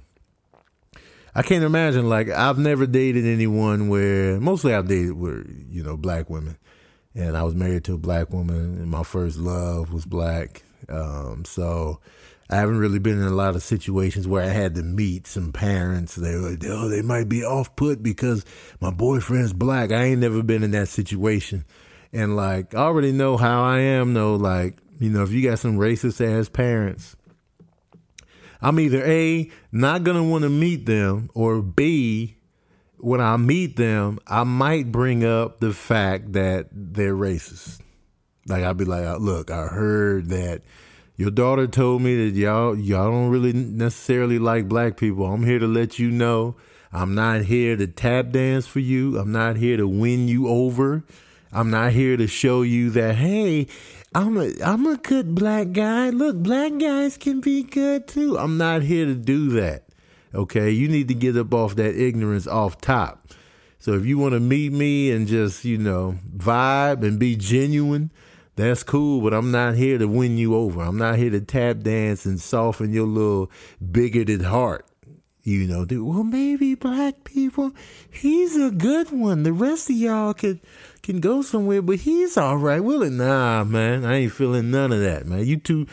I 1.34 1.44
can't 1.44 1.64
imagine 1.64 2.10
like 2.10 2.30
I've 2.30 2.58
never 2.58 2.86
dated 2.86 3.26
anyone 3.26 3.90
where 3.90 4.40
mostly 4.40 4.74
I've 4.74 4.88
dated 4.88 5.14
were 5.14 5.46
you 5.70 5.84
know 5.84 5.98
black 5.98 6.30
women, 6.30 6.58
and 7.14 7.38
I 7.38 7.44
was 7.44 7.56
married 7.56 7.84
to 7.86 7.94
a 7.94 8.00
black 8.00 8.32
woman, 8.32 8.78
and 8.78 8.90
my 8.90 9.04
first 9.04 9.38
love 9.38 9.94
was 9.94 10.06
black. 10.06 10.64
Um, 10.90 11.46
so 11.46 12.00
I 12.50 12.58
haven't 12.58 12.78
really 12.78 13.00
been 13.00 13.20
in 13.20 13.26
a 13.26 13.32
lot 13.32 13.56
of 13.56 13.64
situations 13.64 14.28
where 14.28 14.44
I 14.44 14.50
had 14.50 14.76
to 14.76 14.84
meet 14.84 15.26
some 15.26 15.52
parents. 15.52 16.16
They 16.16 16.36
were, 16.36 16.52
like, 16.52 16.64
oh, 16.68 16.90
they 16.90 17.02
might 17.02 17.28
be 17.28 17.44
off 17.44 17.76
put 17.76 18.04
because 18.04 18.46
my 18.80 18.92
boyfriend's 18.92 19.54
black. 19.54 19.92
I 19.92 20.04
ain't 20.04 20.22
never 20.22 20.44
been 20.44 20.64
in 20.64 20.72
that 20.72 20.88
situation, 20.88 21.66
and 22.14 22.36
like 22.36 22.76
I 22.76 22.80
already 22.80 23.12
know 23.12 23.38
how 23.38 23.64
I 23.64 23.80
am. 23.80 24.14
Though, 24.14 24.36
like 24.36 24.78
you 25.00 25.10
know, 25.10 25.24
if 25.24 25.32
you 25.32 25.48
got 25.48 25.60
some 25.60 25.78
racist 25.78 26.22
ass 26.26 26.50
parents 26.50 27.16
I'm 28.66 28.80
either 28.80 29.04
A, 29.06 29.52
not 29.72 30.08
want 30.08 30.44
to 30.44 30.50
meet 30.50 30.88
them, 30.88 31.30
or 31.36 31.62
B, 31.62 32.38
when 32.98 33.22
I 33.22 33.38
meet 33.38 33.76
them, 33.76 34.18
I 34.26 34.44
might 34.44 34.92
bring 34.92 35.24
up 35.24 35.60
the 35.60 35.72
fact 35.72 36.34
that 36.34 36.70
they're 36.72 37.16
racist. 37.16 37.80
Like 38.48 38.64
I'll 38.64 38.74
be 38.74 38.86
like, 38.86 39.20
look, 39.20 39.52
I 39.52 39.68
heard 39.68 40.30
that 40.30 40.64
your 41.16 41.32
daughter 41.32 41.68
told 41.68 42.02
me 42.02 42.26
that 42.30 42.38
y'all 42.38 42.78
y'all 42.78 43.12
don't 43.12 43.30
really 43.30 43.54
necessarily 43.54 44.40
like 44.40 44.68
black 44.68 44.98
people. 44.98 45.26
I'm 45.26 45.44
here 45.44 45.60
to 45.60 45.68
let 45.68 46.00
you 46.00 46.12
know 46.12 46.56
I'm 46.96 47.14
not 47.14 47.42
here 47.42 47.76
to 47.76 47.88
tap 47.88 48.32
dance 48.32 48.68
for 48.68 48.80
you. 48.80 49.18
I'm 49.18 49.34
not 49.34 49.58
here 49.58 49.76
to 49.76 49.86
win 49.86 50.30
you 50.30 50.48
over. 50.48 51.04
I'm 51.52 51.70
not 51.70 51.92
here 51.92 52.16
to 52.16 52.26
show 52.26 52.62
you 52.62 52.90
that 52.92 53.16
hey, 53.16 53.68
I'm 54.14 54.38
a 54.38 54.54
I'm 54.64 54.86
a 54.86 54.96
good 54.96 55.36
black 55.36 55.74
guy. 55.74 56.10
Look, 56.10 56.38
black 56.38 56.78
guys 56.80 57.18
can 57.18 57.42
be 57.42 57.64
good 57.64 58.08
too. 58.08 58.38
I'm 58.38 58.58
not 58.58 58.82
here 58.84 59.06
to 59.06 59.14
do 59.14 59.50
that. 59.50 59.84
Okay, 60.34 60.70
you 60.72 60.88
need 60.88 61.10
to 61.10 61.14
get 61.14 61.36
up 61.36 61.54
off 61.54 61.76
that 61.76 62.02
ignorance 62.02 62.48
off 62.48 62.80
top. 62.80 63.28
So 63.78 63.92
if 63.94 64.06
you 64.06 64.18
want 64.18 64.34
to 64.34 64.40
meet 64.40 64.72
me 64.72 65.12
and 65.12 65.28
just 65.28 65.66
you 65.66 65.78
know 65.78 66.18
vibe 66.34 67.06
and 67.06 67.20
be 67.20 67.36
genuine, 67.36 68.10
that's 68.56 68.84
cool. 68.84 69.22
But 69.22 69.34
I'm 69.34 69.52
not 69.52 69.76
here 69.76 69.98
to 69.98 70.08
win 70.08 70.38
you 70.38 70.56
over. 70.56 70.82
I'm 70.82 70.98
not 70.98 71.18
here 71.18 71.30
to 71.32 71.42
tap 71.42 71.80
dance 71.80 72.26
and 72.26 72.40
soften 72.40 72.94
your 72.94 73.08
little 73.08 73.52
bigoted 73.92 74.44
heart. 74.44 74.86
You 75.46 75.68
know, 75.68 75.86
dude, 75.86 76.04
well 76.04 76.24
maybe 76.24 76.74
black 76.74 77.24
people, 77.24 77.72
he's 78.10 78.56
a 78.58 78.72
good 78.72 79.12
one. 79.12 79.44
The 79.44 79.54
rest 79.54 79.92
of 79.92 79.96
y'all 79.96 80.34
could 80.34 80.60
can 81.04 81.20
go 81.20 81.44
somewhere, 81.44 81.84
but 81.84 81.98
he's 81.98 82.36
all 82.36 82.58
right. 82.58 82.84
Will 82.84 83.04
it? 83.04 83.12
Nah, 83.12 83.64
man. 83.64 84.06
I 84.06 84.16
ain't 84.16 84.32
feeling 84.32 84.72
none 84.72 84.92
of 84.92 85.02
that, 85.02 85.28
man. 85.28 85.46
You 85.46 85.58
too, 85.58 85.86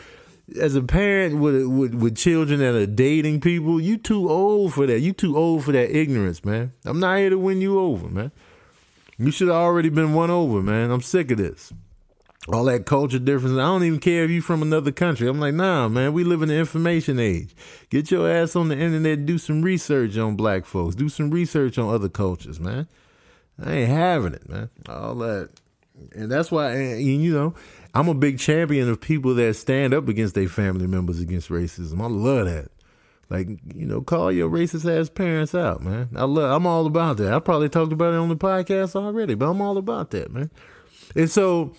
as 0.59 0.75
a 0.75 0.81
parent 0.81 1.37
with, 1.37 1.67
with 1.67 1.93
with 1.93 2.17
children 2.17 2.61
that 2.61 2.73
are 2.73 2.87
dating 2.87 3.41
people, 3.41 3.79
you 3.79 3.97
too 3.97 4.27
old 4.27 4.73
for 4.73 4.87
that. 4.87 5.01
You 5.01 5.13
too 5.13 5.37
old 5.37 5.65
for 5.65 5.71
that 5.71 5.95
ignorance, 5.95 6.43
man. 6.43 6.73
I'm 6.83 6.99
not 6.99 7.19
here 7.19 7.29
to 7.29 7.37
win 7.37 7.61
you 7.61 7.79
over, 7.79 8.09
man. 8.09 8.31
You 9.19 9.29
should 9.29 9.49
have 9.49 9.57
already 9.57 9.89
been 9.89 10.15
won 10.15 10.31
over, 10.31 10.63
man. 10.63 10.89
I'm 10.89 11.03
sick 11.03 11.29
of 11.29 11.37
this. 11.37 11.71
All 12.49 12.65
that 12.65 12.85
culture 12.85 13.19
difference. 13.19 13.53
I 13.53 13.61
don't 13.61 13.83
even 13.83 13.99
care 13.99 14.25
if 14.25 14.29
you 14.29 14.41
from 14.41 14.61
another 14.61 14.91
country. 14.91 15.29
I'm 15.29 15.39
like, 15.39 15.53
nah, 15.53 15.87
man, 15.87 16.11
we 16.11 16.25
live 16.25 16.41
in 16.41 16.49
the 16.49 16.57
information 16.57 17.17
age. 17.17 17.55
Get 17.89 18.11
your 18.11 18.29
ass 18.29 18.55
on 18.55 18.67
the 18.67 18.77
internet, 18.77 19.25
do 19.25 19.37
some 19.37 19.61
research 19.61 20.17
on 20.17 20.35
black 20.35 20.65
folks, 20.65 20.95
do 20.95 21.07
some 21.07 21.31
research 21.31 21.77
on 21.77 21.93
other 21.93 22.09
cultures, 22.09 22.59
man. 22.59 22.87
I 23.63 23.71
ain't 23.71 23.89
having 23.89 24.33
it, 24.33 24.49
man. 24.49 24.69
All 24.89 25.15
that, 25.15 25.51
and 26.13 26.29
that's 26.29 26.51
why, 26.51 26.71
and, 26.71 27.01
you 27.01 27.33
know, 27.33 27.53
I'm 27.93 28.09
a 28.09 28.13
big 28.13 28.39
champion 28.39 28.89
of 28.89 28.99
people 28.99 29.35
that 29.35 29.55
stand 29.55 29.93
up 29.93 30.09
against 30.09 30.35
their 30.35 30.49
family 30.49 30.87
members 30.87 31.21
against 31.21 31.49
racism. 31.49 32.01
I 32.01 32.07
love 32.07 32.47
that. 32.47 32.69
Like, 33.29 33.47
you 33.73 33.85
know, 33.85 34.01
call 34.01 34.31
your 34.31 34.49
racist 34.49 34.85
ass 34.85 35.09
parents 35.09 35.55
out, 35.55 35.81
man. 35.81 36.09
I 36.15 36.25
love. 36.25 36.51
I'm 36.51 36.67
all 36.67 36.85
about 36.87 37.17
that. 37.17 37.33
I 37.33 37.39
probably 37.39 37.69
talked 37.69 37.93
about 37.93 38.13
it 38.13 38.17
on 38.17 38.29
the 38.29 38.35
podcast 38.35 38.95
already, 38.95 39.33
but 39.35 39.49
I'm 39.49 39.61
all 39.61 39.77
about 39.77 40.11
that, 40.11 40.31
man. 40.31 40.51
And 41.15 41.31
so 41.31 41.73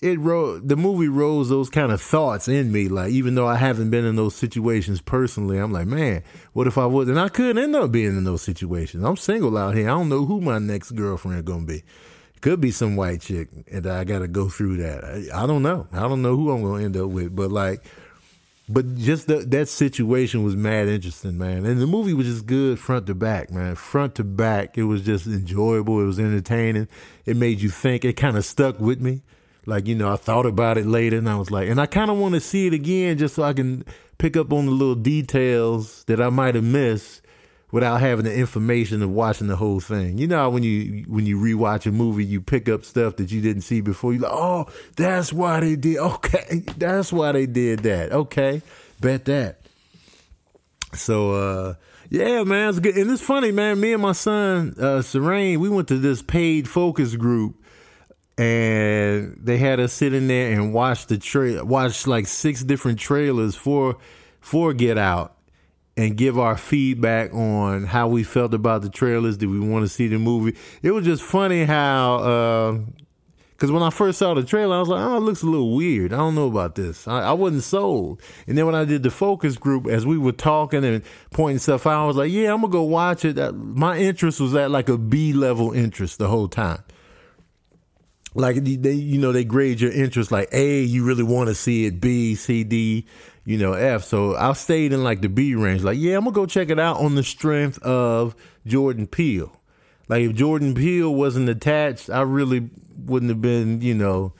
it 0.00 0.18
wrote 0.20 0.68
the 0.68 0.76
movie 0.76 1.08
rose 1.08 1.48
those 1.48 1.68
kind 1.68 1.90
of 1.90 2.00
thoughts 2.00 2.46
in 2.46 2.70
me. 2.70 2.88
Like 2.88 3.10
even 3.10 3.34
though 3.34 3.48
I 3.48 3.56
haven't 3.56 3.90
been 3.90 4.04
in 4.04 4.16
those 4.16 4.34
situations 4.34 5.00
personally, 5.00 5.58
I'm 5.58 5.72
like, 5.72 5.86
man, 5.86 6.22
what 6.52 6.66
if 6.66 6.78
I 6.78 6.86
was? 6.86 7.08
And 7.08 7.18
I 7.18 7.28
couldn't 7.28 7.62
end 7.62 7.74
up 7.74 7.90
being 7.90 8.16
in 8.16 8.24
those 8.24 8.42
situations. 8.42 9.04
I'm 9.04 9.16
single 9.16 9.56
out 9.58 9.74
here. 9.74 9.86
I 9.86 9.92
don't 9.92 10.08
know 10.08 10.24
who 10.24 10.40
my 10.40 10.58
next 10.58 10.92
girlfriend 10.92 11.44
gonna 11.44 11.66
be. 11.66 11.82
Could 12.40 12.60
be 12.60 12.70
some 12.70 12.94
white 12.94 13.20
chick, 13.20 13.48
and 13.70 13.84
I 13.88 14.04
got 14.04 14.20
to 14.20 14.28
go 14.28 14.48
through 14.48 14.76
that. 14.76 15.02
I, 15.02 15.42
I, 15.42 15.46
don't 15.46 15.64
know. 15.64 15.88
I 15.92 16.02
don't 16.02 16.22
know 16.22 16.36
who 16.36 16.52
I'm 16.52 16.62
gonna 16.62 16.84
end 16.84 16.96
up 16.96 17.08
with, 17.08 17.34
but 17.34 17.50
like. 17.50 17.84
But 18.70 18.96
just 18.96 19.28
the, 19.28 19.36
that 19.36 19.66
situation 19.70 20.44
was 20.44 20.54
mad 20.54 20.88
interesting, 20.88 21.38
man. 21.38 21.64
And 21.64 21.80
the 21.80 21.86
movie 21.86 22.12
was 22.12 22.26
just 22.26 22.44
good 22.44 22.78
front 22.78 23.06
to 23.06 23.14
back, 23.14 23.50
man. 23.50 23.76
Front 23.76 24.16
to 24.16 24.24
back, 24.24 24.76
it 24.76 24.82
was 24.82 25.00
just 25.00 25.26
enjoyable. 25.26 26.02
It 26.02 26.04
was 26.04 26.20
entertaining. 26.20 26.86
It 27.24 27.38
made 27.38 27.62
you 27.62 27.70
think. 27.70 28.04
It 28.04 28.18
kind 28.18 28.36
of 28.36 28.44
stuck 28.44 28.78
with 28.78 29.00
me. 29.00 29.22
Like, 29.68 29.86
you 29.86 29.94
know, 29.94 30.10
I 30.10 30.16
thought 30.16 30.46
about 30.46 30.78
it 30.78 30.86
later 30.86 31.18
and 31.18 31.28
I 31.28 31.36
was 31.36 31.50
like, 31.50 31.68
and 31.68 31.78
I 31.78 31.84
kind 31.84 32.10
of 32.10 32.16
want 32.16 32.34
to 32.34 32.40
see 32.40 32.66
it 32.66 32.72
again 32.72 33.18
just 33.18 33.34
so 33.34 33.42
I 33.42 33.52
can 33.52 33.84
pick 34.16 34.34
up 34.34 34.50
on 34.50 34.64
the 34.64 34.72
little 34.72 34.94
details 34.94 36.04
that 36.04 36.22
I 36.22 36.30
might 36.30 36.54
have 36.54 36.64
missed 36.64 37.20
without 37.70 38.00
having 38.00 38.24
the 38.24 38.34
information 38.34 39.02
of 39.02 39.10
watching 39.10 39.46
the 39.46 39.56
whole 39.56 39.78
thing. 39.78 40.16
You 40.16 40.26
know, 40.26 40.48
when 40.48 40.62
you 40.62 41.04
when 41.06 41.26
you 41.26 41.38
rewatch 41.38 41.84
a 41.84 41.92
movie, 41.92 42.24
you 42.24 42.40
pick 42.40 42.66
up 42.66 42.82
stuff 42.82 43.16
that 43.16 43.30
you 43.30 43.42
didn't 43.42 43.60
see 43.60 43.82
before. 43.82 44.14
You 44.14 44.20
like, 44.20 44.32
oh, 44.32 44.68
that's 44.96 45.34
why 45.34 45.60
they 45.60 45.76
did. 45.76 45.98
Okay, 46.18 46.64
that's 46.78 47.12
why 47.12 47.32
they 47.32 47.44
did 47.44 47.80
that. 47.80 48.10
Okay, 48.10 48.62
bet 49.00 49.26
that. 49.26 49.60
So, 50.94 51.32
uh, 51.32 51.74
yeah, 52.08 52.42
man, 52.42 52.70
it's 52.70 52.80
good. 52.80 52.96
And 52.96 53.10
it's 53.10 53.20
funny, 53.20 53.52
man. 53.52 53.78
Me 53.78 53.92
and 53.92 54.00
my 54.00 54.12
son, 54.12 54.74
uh, 54.80 55.02
Serene, 55.02 55.60
we 55.60 55.68
went 55.68 55.88
to 55.88 55.98
this 55.98 56.22
paid 56.22 56.66
focus 56.66 57.16
group 57.16 57.62
and 58.38 59.36
they 59.42 59.58
had 59.58 59.80
us 59.80 59.92
sit 59.92 60.14
in 60.14 60.28
there 60.28 60.52
and 60.52 60.72
watch 60.72 61.06
the 61.06 61.18
tra- 61.18 61.64
watch 61.64 62.06
like 62.06 62.28
six 62.28 62.62
different 62.62 63.00
trailers 63.00 63.56
for 63.56 63.98
for 64.40 64.72
Get 64.72 64.96
Out 64.96 65.36
and 65.96 66.16
give 66.16 66.38
our 66.38 66.56
feedback 66.56 67.34
on 67.34 67.84
how 67.84 68.06
we 68.06 68.22
felt 68.22 68.54
about 68.54 68.82
the 68.82 68.90
trailers. 68.90 69.36
Did 69.36 69.50
we 69.50 69.58
want 69.58 69.84
to 69.84 69.88
see 69.88 70.06
the 70.06 70.20
movie? 70.20 70.56
It 70.82 70.92
was 70.92 71.04
just 71.04 71.24
funny 71.24 71.64
how 71.64 72.86
because 73.50 73.70
uh, 73.70 73.74
when 73.74 73.82
I 73.82 73.90
first 73.90 74.20
saw 74.20 74.34
the 74.34 74.44
trailer, 74.44 74.76
I 74.76 74.78
was 74.78 74.88
like, 74.88 75.04
"Oh, 75.04 75.16
it 75.16 75.20
looks 75.20 75.42
a 75.42 75.46
little 75.46 75.74
weird. 75.74 76.12
I 76.12 76.18
don't 76.18 76.36
know 76.36 76.46
about 76.46 76.76
this. 76.76 77.08
I, 77.08 77.22
I 77.22 77.32
wasn't 77.32 77.64
sold." 77.64 78.22
And 78.46 78.56
then 78.56 78.66
when 78.66 78.76
I 78.76 78.84
did 78.84 79.02
the 79.02 79.10
focus 79.10 79.56
group, 79.56 79.88
as 79.88 80.06
we 80.06 80.16
were 80.16 80.30
talking 80.30 80.84
and 80.84 81.02
pointing 81.32 81.58
stuff 81.58 81.88
out, 81.88 82.04
I 82.04 82.06
was 82.06 82.16
like, 82.16 82.30
"Yeah, 82.30 82.54
I'm 82.54 82.60
gonna 82.60 82.72
go 82.72 82.82
watch 82.84 83.24
it." 83.24 83.36
My 83.56 83.98
interest 83.98 84.38
was 84.38 84.54
at 84.54 84.70
like 84.70 84.88
a 84.88 84.96
B 84.96 85.32
level 85.32 85.72
interest 85.72 86.18
the 86.18 86.28
whole 86.28 86.46
time 86.46 86.84
like 88.34 88.62
they 88.62 88.92
you 88.92 89.18
know 89.18 89.32
they 89.32 89.44
grade 89.44 89.80
your 89.80 89.92
interest 89.92 90.30
like 90.30 90.48
A 90.52 90.80
you 90.82 91.04
really 91.04 91.22
want 91.22 91.48
to 91.48 91.54
see 91.54 91.86
it 91.86 92.00
B 92.00 92.34
C 92.34 92.64
D 92.64 93.06
you 93.44 93.58
know 93.58 93.72
F 93.72 94.04
so 94.04 94.36
I 94.36 94.52
stayed 94.52 94.92
in 94.92 95.02
like 95.02 95.22
the 95.22 95.28
B 95.28 95.54
range 95.54 95.82
like 95.82 95.98
yeah 95.98 96.16
I'm 96.16 96.24
gonna 96.24 96.34
go 96.34 96.46
check 96.46 96.70
it 96.70 96.78
out 96.78 96.98
on 96.98 97.14
the 97.14 97.22
strength 97.22 97.78
of 97.82 98.36
Jordan 98.66 99.06
Peele 99.06 99.52
Like 100.08 100.22
if 100.22 100.34
Jordan 100.34 100.74
Peele 100.74 101.14
wasn't 101.14 101.48
attached, 101.48 102.10
I 102.10 102.22
really 102.22 102.70
wouldn't 102.96 103.30
have 103.30 103.40
been, 103.42 103.80
you 103.80 103.94
know, 103.94 104.32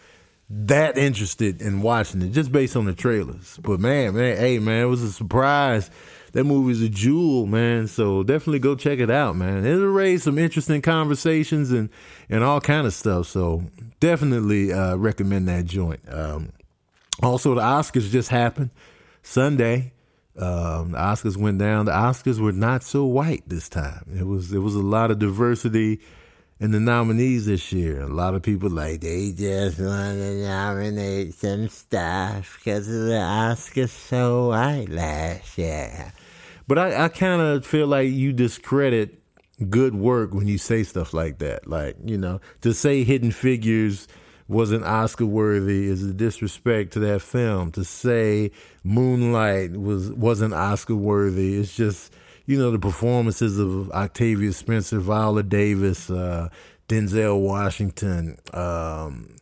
that 0.50 0.96
interested 0.96 1.60
in 1.60 1.82
watching 1.82 2.22
it 2.22 2.30
just 2.30 2.50
based 2.50 2.74
on 2.76 2.86
the 2.86 2.94
trailers. 2.94 3.58
But 3.62 3.80
man, 3.80 4.14
man, 4.14 4.36
hey 4.36 4.58
man, 4.58 4.82
it 4.82 4.86
was 4.86 5.02
a 5.02 5.12
surprise. 5.12 5.90
That 6.38 6.44
movie's 6.44 6.80
a 6.80 6.88
jewel, 6.88 7.46
man. 7.46 7.88
So 7.88 8.22
definitely 8.22 8.60
go 8.60 8.76
check 8.76 9.00
it 9.00 9.10
out, 9.10 9.34
man. 9.34 9.66
It'll 9.66 9.88
raise 9.88 10.22
some 10.22 10.38
interesting 10.38 10.80
conversations 10.80 11.72
and 11.72 11.90
and 12.30 12.44
all 12.44 12.60
kind 12.60 12.86
of 12.86 12.94
stuff. 12.94 13.26
So 13.26 13.64
definitely 13.98 14.72
uh, 14.72 14.94
recommend 14.94 15.48
that 15.48 15.64
joint. 15.64 15.98
Um, 16.08 16.52
also, 17.24 17.56
the 17.56 17.60
Oscars 17.60 18.08
just 18.12 18.28
happened 18.28 18.70
Sunday. 19.20 19.92
Um, 20.36 20.92
the 20.92 20.98
Oscars 20.98 21.36
went 21.36 21.58
down. 21.58 21.86
The 21.86 21.90
Oscars 21.90 22.38
were 22.38 22.52
not 22.52 22.84
so 22.84 23.04
white 23.04 23.42
this 23.48 23.68
time. 23.68 24.04
It 24.16 24.24
was 24.24 24.52
it 24.52 24.58
was 24.58 24.76
a 24.76 24.78
lot 24.78 25.10
of 25.10 25.18
diversity 25.18 25.98
in 26.60 26.70
the 26.70 26.78
nominees 26.78 27.46
this 27.46 27.72
year. 27.72 28.02
A 28.02 28.06
lot 28.06 28.36
of 28.36 28.42
people 28.42 28.70
like 28.70 29.00
they 29.00 29.32
just 29.32 29.80
want 29.80 30.18
to 30.18 30.34
nominate 30.46 31.34
some 31.34 31.68
stuff 31.68 32.60
because 32.60 32.86
the 32.86 33.18
Oscars 33.18 33.88
so 33.88 34.50
white 34.50 34.88
last 34.88 35.58
year. 35.58 36.12
But 36.68 36.78
I, 36.78 37.04
I 37.04 37.08
kind 37.08 37.40
of 37.40 37.66
feel 37.66 37.86
like 37.86 38.10
you 38.10 38.32
discredit 38.32 39.18
good 39.70 39.94
work 39.94 40.32
when 40.32 40.46
you 40.46 40.58
say 40.58 40.84
stuff 40.84 41.12
like 41.12 41.38
that. 41.38 41.66
Like 41.66 41.96
you 42.04 42.18
know, 42.18 42.40
to 42.60 42.72
say 42.72 43.02
Hidden 43.04 43.32
Figures 43.32 44.06
wasn't 44.48 44.84
Oscar 44.84 45.26
worthy 45.26 45.86
is 45.86 46.02
a 46.02 46.12
disrespect 46.12 46.92
to 46.92 47.00
that 47.00 47.22
film. 47.22 47.72
To 47.72 47.84
say 47.84 48.50
Moonlight 48.84 49.72
was 49.72 50.10
wasn't 50.12 50.54
Oscar 50.54 50.94
worthy, 50.94 51.56
it's 51.56 51.74
just 51.74 52.12
you 52.46 52.58
know 52.58 52.70
the 52.70 52.78
performances 52.78 53.58
of 53.58 53.90
Octavia 53.90 54.52
Spencer, 54.52 55.00
Viola 55.00 55.42
Davis, 55.42 56.10
uh, 56.10 56.50
Denzel 56.88 57.40
Washington, 57.40 58.38
um, 58.52 59.36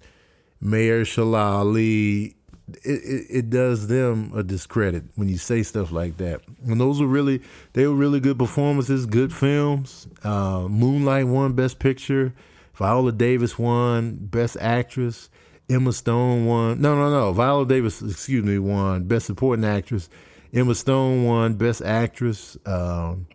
Mahershala 0.62 1.59
Ali. 1.59 2.36
It, 2.83 2.91
it, 2.91 3.27
it, 3.31 3.51
does 3.51 3.87
them 3.87 4.33
a 4.35 4.43
discredit 4.43 5.05
when 5.15 5.29
you 5.29 5.39
say 5.39 5.63
stuff 5.63 5.93
like 5.93 6.17
that. 6.17 6.41
And 6.67 6.81
those 6.81 7.01
were 7.01 7.07
really 7.07 7.41
they 7.75 7.87
were 7.87 7.95
really 7.95 8.19
good 8.19 8.39
performances, 8.39 9.07
good 9.07 9.33
films. 9.33 10.09
Uh, 10.25 10.67
Moonlight 10.69 11.29
won 11.29 11.53
Best 11.53 11.79
Picture. 11.79 12.35
Viola 12.75 13.13
Davis 13.13 13.57
won 13.59 14.17
Best 14.17 14.57
Actress. 14.61 15.31
Emma 15.69 15.93
Stone 15.93 16.47
won. 16.47 16.81
No, 16.81 16.95
no, 16.97 17.11
no. 17.11 17.33
Viola 17.33 17.67
Davis, 17.67 18.03
excuse 18.03 18.45
me, 18.45 18.59
won 18.59 19.05
Best 19.05 19.27
Supporting 19.27 19.65
Actress. 19.65 20.09
Emma 20.53 20.75
Stone 20.75 21.25
won 21.25 21.55
Best 21.55 21.83
Actress. 21.83 22.57
Um, 22.67 23.27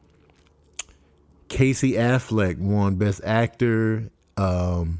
Casey 1.49 1.93
Affleck 1.93 2.57
won 2.57 2.95
Best 2.95 3.21
Actor. 3.23 4.09
Um, 4.37 4.99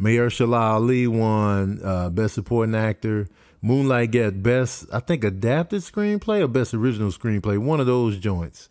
Mahershala 0.00 0.74
Ali 0.74 1.06
won 1.06 1.80
uh, 1.84 2.10
Best 2.10 2.34
Supporting 2.34 2.74
Actor. 2.74 3.28
Moonlight 3.62 4.10
got 4.10 4.42
Best, 4.42 4.86
I 4.92 5.00
think, 5.00 5.24
Adapted 5.24 5.82
Screenplay 5.82 6.42
or 6.42 6.48
Best 6.48 6.74
Original 6.74 7.10
Screenplay. 7.10 7.58
One 7.58 7.80
of 7.80 7.86
those 7.86 8.18
joints. 8.18 8.68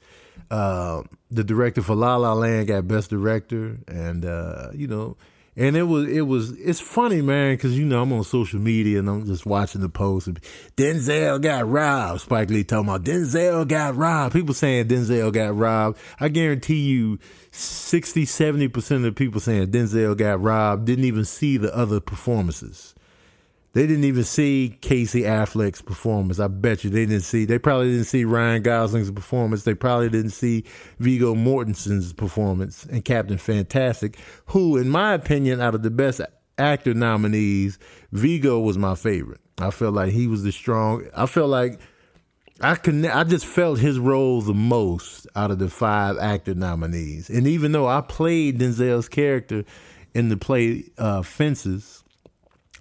Uh, 0.52 1.02
the 1.32 1.44
director 1.44 1.82
for 1.82 1.96
La 1.96 2.16
La 2.18 2.34
Land 2.34 2.68
got 2.68 2.88
Best 2.88 3.10
Director, 3.10 3.80
and 3.88 4.24
uh, 4.24 4.70
you 4.74 4.88
know, 4.88 5.18
and 5.56 5.78
it 5.78 5.84
was 5.84 6.10
it 6.10 6.22
was 6.22 6.52
it's 6.52 6.80
funny, 6.80 7.22
man, 7.22 7.54
because 7.54 7.78
you 7.78 7.86
know 7.86 8.02
I'm 8.02 8.12
on 8.14 8.24
social 8.24 8.60
media 8.60 9.00
and 9.00 9.10
I'm 9.10 9.26
just 9.26 9.46
watching 9.46 9.82
the 9.82 9.90
posts. 9.90 10.30
Denzel 10.76 11.42
got 11.42 11.70
robbed. 11.70 12.22
Spike 12.22 12.50
Lee 12.50 12.64
talking 12.64 12.90
about 12.90 13.04
Denzel 13.04 13.68
got 13.68 13.96
robbed. 13.96 14.34
People 14.34 14.54
saying 14.56 14.88
Denzel 14.88 15.32
got 15.32 15.56
robbed. 15.56 16.00
I 16.20 16.30
guarantee 16.30 16.80
you, 16.80 17.20
60, 17.52 18.26
70 18.26 18.68
percent 18.70 18.98
of 19.06 19.14
the 19.14 19.18
people 19.18 19.40
saying 19.40 19.68
Denzel 19.72 20.18
got 20.18 20.42
robbed 20.42 20.86
didn't 20.86 21.06
even 21.06 21.26
see 21.26 21.58
the 21.58 21.76
other 21.76 22.00
performances. 22.00 22.96
They 23.74 23.88
didn't 23.88 24.04
even 24.04 24.24
see 24.24 24.78
Casey 24.82 25.24
Affleck's 25.24 25.82
performance. 25.82 26.40
I 26.40 26.48
bet 26.48 26.84
you 26.84 26.92
they 26.92 27.08
didn't 27.08 27.24
see. 27.24 27.46
They 27.46 27.58
probably 27.58 27.90
didn't 27.90 28.06
see 28.06 28.24
Ryan 28.24 28.62
Gosling's 28.62 29.10
performance. 29.10 29.64
They 29.64 29.74
probably 29.74 30.10
didn't 30.10 30.32
see 30.32 30.64
Viggo 31.00 31.34
Mortensen's 31.34 32.14
performance 32.14 32.86
and 32.86 33.04
Captain 33.04 33.40
Fantastic, 33.40 34.20
who, 34.48 34.78
in 34.78 34.90
my 34.90 35.14
opinion, 35.14 35.60
out 35.60 35.74
of 35.74 35.82
the 35.82 35.90
best 35.90 36.22
actor 36.60 36.94
nominees, 36.94 37.80
Viggo 38.12 38.60
was 38.60 38.78
my 38.78 38.94
favorite. 38.94 39.42
I 39.58 39.72
felt 39.72 39.96
like 39.96 40.12
he 40.12 40.28
was 40.28 40.44
the 40.44 40.52
strong. 40.52 41.08
I 41.16 41.26
felt 41.26 41.50
like 41.50 41.80
I 42.62 42.76
can. 42.76 43.04
I 43.08 43.24
just 43.24 43.46
felt 43.46 43.80
his 43.80 43.98
role 43.98 44.42
the 44.42 44.54
most 44.54 45.26
out 45.36 45.50
of 45.50 45.58
the 45.58 45.70
five 45.70 46.20
actor 46.20 46.54
nominees. 46.54 47.28
And 47.28 47.48
even 47.48 47.72
though 47.72 47.88
I 47.88 48.02
played 48.02 48.60
Denzel's 48.60 49.10
character 49.10 49.66
in 50.14 50.30
the 50.30 50.38
play 50.38 50.84
uh, 51.00 51.24
Fences 51.24 52.03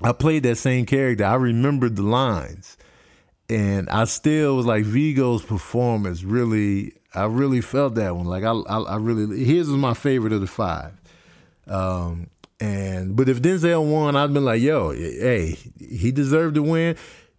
I 0.05 0.13
played 0.13 0.43
that 0.45 0.57
same 0.57 0.87
character. 0.87 1.25
I 1.25 1.35
remembered 1.35 1.97
the 1.97 2.03
lines. 2.03 2.77
And 3.49 3.89
I 3.91 4.05
still 4.05 4.57
was 4.57 4.67
like 4.67 4.85
Viggo's 4.85 5.43
performance 5.43 6.23
really 6.23 6.95
I 7.15 7.25
really 7.25 7.61
felt 7.61 7.97
that 7.97 8.17
one. 8.17 8.27
Like 8.27 8.45
I 8.45 8.53
I, 8.53 8.81
I 8.81 8.97
really 8.97 9.45
his 9.45 9.69
was 9.69 9.77
my 9.77 9.95
favorite 9.95 10.33
of 10.33 10.41
the 10.41 10.47
five. 10.47 10.93
Um 11.67 12.29
and 12.61 13.17
but 13.17 13.29
if 13.29 13.43
Denzel 13.43 13.91
won, 13.91 14.17
I'd 14.17 14.33
been 14.33 14.45
like, 14.45 14.63
yo, 14.63 14.93
hey, 14.93 15.59
he 15.79 16.13
deserved 16.13 16.55
to 16.55 16.63
win. 16.63 16.97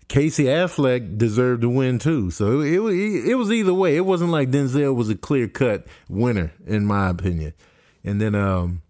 Casey 0.07 0.43
Affleck 0.43 1.17
deserved 1.17 1.61
to 1.61 1.69
win 1.69 1.97
too. 1.97 2.29
So 2.29 2.59
it, 2.59 2.79
it, 2.79 3.29
it 3.31 3.35
was 3.35 3.51
either 3.51 3.73
way. 3.73 3.95
It 3.95 4.05
wasn't 4.05 4.31
like 4.31 4.51
Denzel 4.51 4.93
was 4.93 5.09
a 5.09 5.15
clear 5.15 5.47
cut 5.47 5.87
winner 6.09 6.51
in 6.67 6.85
my 6.85 7.09
opinion. 7.09 7.53
And 8.03 8.21
then 8.21 8.35
um 8.35 8.82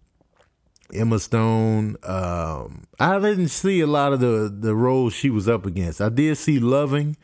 Emma 0.92 1.18
Stone. 1.18 1.96
Um, 2.02 2.86
I 3.00 3.18
didn't 3.18 3.48
see 3.48 3.80
a 3.80 3.86
lot 3.86 4.12
of 4.12 4.20
the 4.20 4.54
the 4.54 4.74
roles 4.74 5.14
she 5.14 5.30
was 5.30 5.48
up 5.48 5.66
against. 5.66 6.00
I 6.00 6.08
did 6.08 6.36
see 6.36 6.58
Loving 6.58 7.16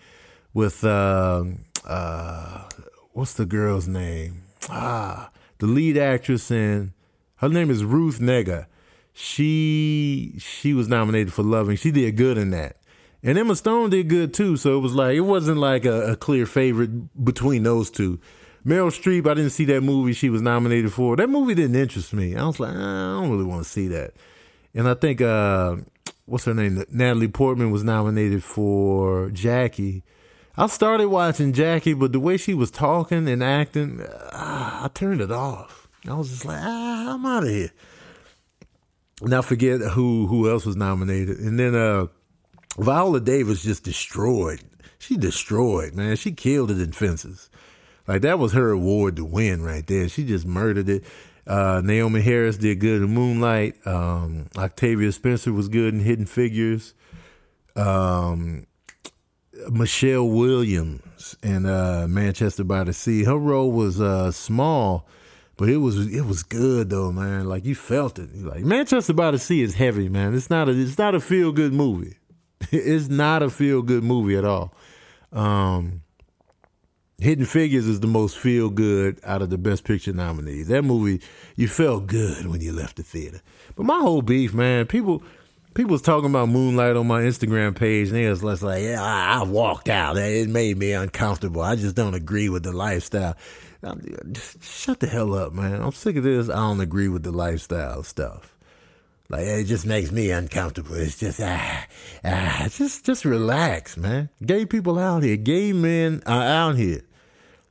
with 0.55 0.85
uh, 0.85 1.44
uh, 1.87 2.68
what's 3.12 3.35
the 3.35 3.46
girl's 3.46 3.87
name? 3.87 4.42
Ah, 4.68 5.31
the 5.59 5.66
lead 5.66 5.96
actress 5.96 6.51
in 6.51 6.92
her 7.37 7.49
name 7.49 7.70
is 7.70 7.85
Ruth 7.85 8.18
Negga. 8.18 8.66
She 9.12 10.35
she 10.38 10.75
was 10.75 10.88
nominated 10.88 11.33
for 11.33 11.42
Loving. 11.42 11.77
She 11.77 11.90
did 11.90 12.16
good 12.16 12.38
in 12.38 12.51
that. 12.51 12.77
And 13.23 13.38
Emma 13.38 13.55
Stone 13.55 13.90
did 13.90 14.09
good 14.09 14.33
too, 14.33 14.57
so 14.57 14.77
it 14.77 14.81
was 14.81 14.94
like 14.94 15.14
it 15.14 15.20
wasn't 15.20 15.59
like 15.59 15.85
a, 15.85 16.12
a 16.12 16.16
clear 16.16 16.46
favorite 16.46 17.23
between 17.23 17.62
those 17.62 17.90
two. 17.90 18.18
Meryl 18.66 18.90
Streep, 18.90 19.29
I 19.29 19.35
didn't 19.35 19.51
see 19.51 19.64
that 19.66 19.81
movie 19.81 20.12
she 20.12 20.29
was 20.29 20.42
nominated 20.42 20.92
for. 20.92 21.16
That 21.16 21.31
movie 21.31 21.55
didn't 21.55 21.77
interest 21.77 22.12
me. 22.12 22.37
I 22.37 22.46
was 22.46 22.61
like, 22.61 22.75
ah, 22.75 23.18
I 23.18 23.20
don't 23.20 23.31
really 23.31 23.44
want 23.44 23.64
to 23.64 23.68
see 23.68 23.88
that. 23.88 24.12
And 24.75 24.88
I 24.88 24.94
think 24.94 25.20
uh, 25.20 25.77
what's 26.27 26.44
her 26.44 26.55
name? 26.55 26.85
Natalie 26.90 27.29
Portman 27.29 27.70
was 27.70 27.85
nominated 27.85 28.44
for 28.44 29.31
Jackie. 29.31 30.05
I 30.57 30.66
started 30.66 31.09
watching 31.09 31.53
Jackie, 31.53 31.94
but 31.94 32.12
the 32.12 32.20
way 32.20 32.37
she 32.37 32.55
was 32.55 32.70
talking 32.70 33.29
and 33.29 33.42
acting, 33.42 34.01
uh, 34.01 34.81
I 34.85 34.90
turned 34.92 35.20
it 35.20 35.33
off. 35.33 35.88
I 36.07 36.14
was 36.14 36.31
just 36.31 36.44
like, 36.44 36.61
ah, 36.61 37.14
I'm 37.14 37.27
out 37.27 37.44
of 37.44 37.49
here. 37.49 37.70
Now 39.23 39.42
forget 39.42 39.81
who 39.81 40.27
who 40.27 40.49
else 40.51 40.64
was 40.64 40.77
nominated, 40.77 41.38
and 41.40 41.59
then 41.59 41.75
uh, 41.75 42.07
Viola 42.79 43.20
Davis 43.20 43.62
just 43.62 43.85
destroyed. 43.85 44.62
She 44.99 45.16
destroyed, 45.16 45.94
man. 45.94 46.16
She 46.16 46.33
killed 46.33 46.70
it 46.70 46.81
in 46.81 46.92
Fences. 46.92 47.49
Like 48.06 48.22
that 48.22 48.38
was 48.38 48.52
her 48.52 48.70
award 48.70 49.16
to 49.16 49.24
win 49.24 49.62
right 49.62 49.86
there. 49.86 50.08
She 50.08 50.24
just 50.24 50.46
murdered 50.46 50.88
it. 50.88 51.04
Uh, 51.46 51.80
Naomie 51.82 52.22
Harris 52.22 52.56
did 52.58 52.80
good 52.80 53.02
in 53.02 53.14
Moonlight. 53.14 53.86
Um, 53.86 54.48
Octavia 54.56 55.10
Spencer 55.12 55.52
was 55.52 55.68
good 55.68 55.94
in 55.94 56.00
Hidden 56.00 56.26
Figures. 56.26 56.94
Um, 57.76 58.66
Michelle 59.68 60.28
Williams 60.28 61.36
in 61.42 61.66
uh, 61.66 62.06
Manchester 62.08 62.64
by 62.64 62.84
the 62.84 62.92
Sea. 62.92 63.24
Her 63.24 63.36
role 63.36 63.72
was 63.72 64.00
uh, 64.00 64.32
small, 64.32 65.06
but 65.56 65.68
it 65.68 65.78
was 65.78 66.12
it 66.12 66.24
was 66.24 66.42
good 66.42 66.90
though, 66.90 67.12
man. 67.12 67.48
Like 67.48 67.64
you 67.64 67.74
felt 67.74 68.18
it. 68.18 68.34
Like 68.34 68.64
Manchester 68.64 69.12
by 69.12 69.30
the 69.30 69.38
Sea 69.38 69.62
is 69.62 69.74
heavy, 69.74 70.08
man. 70.08 70.34
It's 70.34 70.50
not 70.50 70.68
a 70.68 70.72
it's 70.72 70.98
not 70.98 71.14
a 71.14 71.20
feel 71.20 71.52
good 71.52 71.72
movie. 71.72 72.16
it's 72.70 73.08
not 73.08 73.42
a 73.42 73.50
feel 73.50 73.82
good 73.82 74.04
movie 74.04 74.36
at 74.36 74.44
all. 74.44 74.74
Um, 75.32 76.02
Hidden 77.20 77.44
Figures 77.44 77.87
is 77.87 78.00
the 78.00 78.06
most 78.06 78.38
feel 78.38 78.70
good 78.70 79.20
out 79.24 79.42
of 79.42 79.50
the 79.50 79.59
Best 79.59 79.85
Picture 79.85 80.14
nominees. 80.14 80.68
That 80.68 80.83
movie, 80.83 81.20
you 81.54 81.68
felt 81.68 82.06
good 82.06 82.46
when 82.46 82.62
you 82.62 82.72
left 82.72 82.96
the 82.96 83.02
theater. 83.02 83.42
But 83.76 83.85
my 83.85 83.98
whole 83.98 84.22
beef, 84.22 84.54
man, 84.54 84.87
people 84.87 85.22
people 85.74 85.92
was 85.92 86.00
talking 86.00 86.30
about 86.30 86.48
Moonlight 86.48 86.96
on 86.96 87.06
my 87.06 87.20
Instagram 87.20 87.76
page, 87.76 88.09
and 88.09 88.16
they 88.16 88.28
was 88.28 88.62
like, 88.62 88.83
"Yeah, 88.83 89.02
I, 89.02 89.40
I 89.40 89.42
walked 89.44 89.90
out. 89.90 90.16
It 90.16 90.48
made 90.48 90.78
me 90.78 90.92
uncomfortable. 90.92 91.61
I 91.61 91.76
just 91.76 91.94
don't 91.94 92.14
agree 92.14 92.48
with 92.48 92.62
the 92.62 92.72
lifestyle." 92.72 93.37
Just 94.33 94.62
shut 94.62 95.00
the 95.00 95.06
hell 95.06 95.35
up, 95.35 95.52
man. 95.52 95.80
I'm 95.83 95.92
sick 95.92 96.16
of 96.16 96.24
this. 96.24 96.48
I 96.48 96.54
don't 96.54 96.80
agree 96.80 97.09
with 97.09 97.22
the 97.22 97.33
lifestyle 97.33 98.02
stuff. 98.02 98.56
Like 99.28 99.42
it 99.42 99.64
just 99.64 99.85
makes 99.85 100.11
me 100.11 100.30
uncomfortable. 100.30 100.94
It's 100.94 101.18
just 101.18 101.38
ah, 101.42 101.87
ah, 102.24 102.66
just 102.70 103.04
just 103.04 103.26
relax, 103.26 103.98
man. 103.98 104.30
Gay 104.44 104.64
people 104.64 104.98
out 104.98 105.22
here, 105.22 105.37
gay 105.37 105.74
men 105.74 106.22
are 106.24 106.42
out 106.42 106.76
here 106.76 107.02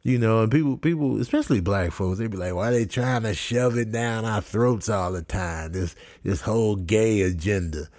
You 0.01 0.17
know, 0.17 0.43
and 0.43 0.51
people, 0.51 0.77
people, 0.77 1.19
especially 1.19 1.59
black 1.59 1.91
folks, 1.91 2.19
they 2.19 2.27
be 2.27 2.37
like, 2.37 2.55
"Why 2.55 2.71
they 2.71 2.85
trying 2.85 3.23
to 3.23 3.33
shove 3.33 3.77
it 3.77 3.91
down 3.91 4.23
our 4.23 4.41
throats 4.41 4.87
all 4.87 5.11
the 5.11 5.21
time?" 5.21 5.73
This, 5.73 5.93
this 6.23 6.41
whole 6.41 6.77
gay 6.77 7.21
agenda. 7.21 7.89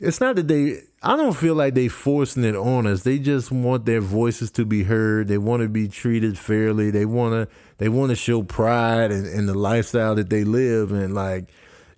It's 0.00 0.20
not 0.20 0.34
that 0.36 0.48
they. 0.48 0.82
I 1.02 1.16
don't 1.16 1.36
feel 1.36 1.54
like 1.54 1.74
they 1.74 1.86
forcing 1.86 2.42
it 2.42 2.56
on 2.56 2.86
us. 2.88 3.04
They 3.04 3.20
just 3.20 3.52
want 3.52 3.86
their 3.86 4.00
voices 4.00 4.50
to 4.52 4.64
be 4.64 4.82
heard. 4.82 5.28
They 5.28 5.38
want 5.38 5.62
to 5.62 5.68
be 5.68 5.86
treated 5.86 6.36
fairly. 6.36 6.90
They 6.90 7.06
want 7.06 7.34
to. 7.34 7.56
They 7.78 7.88
want 7.88 8.10
to 8.10 8.16
show 8.16 8.42
pride 8.42 9.12
in, 9.12 9.26
in 9.26 9.46
the 9.46 9.54
lifestyle 9.54 10.16
that 10.16 10.28
they 10.28 10.42
live, 10.42 10.90
and 10.90 11.14
like, 11.14 11.50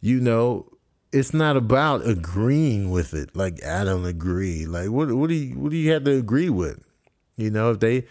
you 0.02 0.20
know, 0.20 0.66
it's 1.12 1.32
not 1.32 1.56
about 1.56 2.06
agreeing 2.06 2.90
with 2.90 3.14
it. 3.14 3.34
Like 3.34 3.64
I 3.64 3.84
don't 3.84 4.04
agree. 4.04 4.66
Like 4.66 4.90
what? 4.90 5.10
What 5.12 5.28
do 5.28 5.34
you? 5.34 5.58
What 5.58 5.70
do 5.70 5.78
you 5.78 5.92
have 5.92 6.04
to 6.04 6.12
agree 6.12 6.50
with? 6.50 6.84
You 7.38 7.50
know, 7.50 7.70
if 7.70 7.80
they 7.80 8.04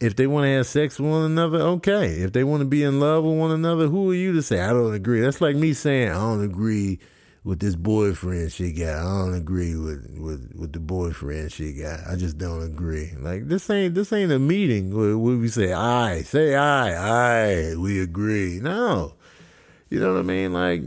if 0.00 0.16
they 0.16 0.26
want 0.26 0.44
to 0.44 0.50
have 0.50 0.66
sex 0.66 0.98
with 0.98 1.10
one 1.10 1.24
another, 1.24 1.58
okay. 1.58 2.20
If 2.20 2.32
they 2.32 2.44
want 2.44 2.60
to 2.60 2.66
be 2.66 2.82
in 2.82 3.00
love 3.00 3.24
with 3.24 3.36
one 3.36 3.50
another, 3.50 3.88
who 3.88 4.10
are 4.10 4.14
you 4.14 4.32
to 4.34 4.42
say 4.42 4.60
I 4.60 4.68
don't 4.68 4.94
agree? 4.94 5.20
That's 5.20 5.40
like 5.40 5.56
me 5.56 5.72
saying 5.72 6.10
I 6.10 6.14
don't 6.14 6.44
agree 6.44 7.00
with 7.44 7.60
this 7.60 7.74
boyfriend 7.74 8.52
she 8.52 8.72
got. 8.72 8.98
I 8.98 9.02
don't 9.02 9.34
agree 9.34 9.74
with, 9.74 10.06
with, 10.18 10.52
with 10.54 10.72
the 10.72 10.80
boyfriend 10.80 11.50
she 11.50 11.72
got. 11.72 12.00
I 12.06 12.14
just 12.14 12.38
don't 12.38 12.62
agree. 12.62 13.12
Like 13.18 13.48
this 13.48 13.68
ain't 13.70 13.94
this 13.94 14.12
ain't 14.12 14.30
a 14.32 14.38
meeting 14.38 14.94
where, 14.96 15.16
we 15.18 15.48
say 15.48 15.72
aye, 15.72 16.22
say 16.22 16.54
aye, 16.54 17.72
aye, 17.72 17.76
we 17.76 18.00
agree. 18.00 18.60
No, 18.60 19.14
you 19.90 19.98
know 19.98 20.12
what 20.12 20.20
I 20.20 20.22
mean? 20.22 20.52
Like 20.52 20.82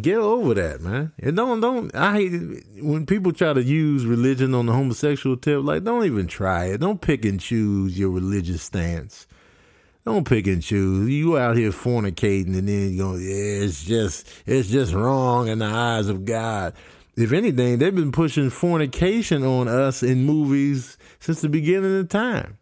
Get 0.00 0.16
over 0.16 0.54
that, 0.54 0.80
man. 0.80 1.12
And 1.18 1.36
don't 1.36 1.60
don't 1.60 1.94
I 1.94 2.14
hate 2.14 2.32
it 2.32 2.82
when 2.82 3.04
people 3.04 3.32
try 3.32 3.52
to 3.52 3.62
use 3.62 4.06
religion 4.06 4.54
on 4.54 4.64
the 4.64 4.72
homosexual 4.72 5.36
tip. 5.36 5.62
Like, 5.62 5.84
don't 5.84 6.06
even 6.06 6.26
try 6.26 6.66
it. 6.66 6.78
Don't 6.78 7.00
pick 7.00 7.26
and 7.26 7.38
choose 7.38 7.98
your 7.98 8.10
religious 8.10 8.62
stance. 8.62 9.26
Don't 10.06 10.26
pick 10.26 10.46
and 10.46 10.62
choose. 10.62 11.10
You 11.10 11.36
out 11.36 11.56
here 11.56 11.70
fornicating, 11.70 12.58
and 12.58 12.68
then 12.68 12.92
you 12.92 12.98
go, 12.98 13.14
yeah, 13.16 13.64
it's 13.64 13.84
just 13.84 14.26
it's 14.46 14.70
just 14.70 14.94
wrong 14.94 15.48
in 15.48 15.58
the 15.58 15.66
eyes 15.66 16.08
of 16.08 16.24
God. 16.24 16.72
If 17.16 17.32
anything, 17.32 17.78
they've 17.78 17.94
been 17.94 18.10
pushing 18.10 18.48
fornication 18.48 19.44
on 19.44 19.68
us 19.68 20.02
in 20.02 20.24
movies 20.24 20.96
since 21.20 21.42
the 21.42 21.48
beginning 21.50 22.00
of 22.00 22.08
time. 22.08 22.56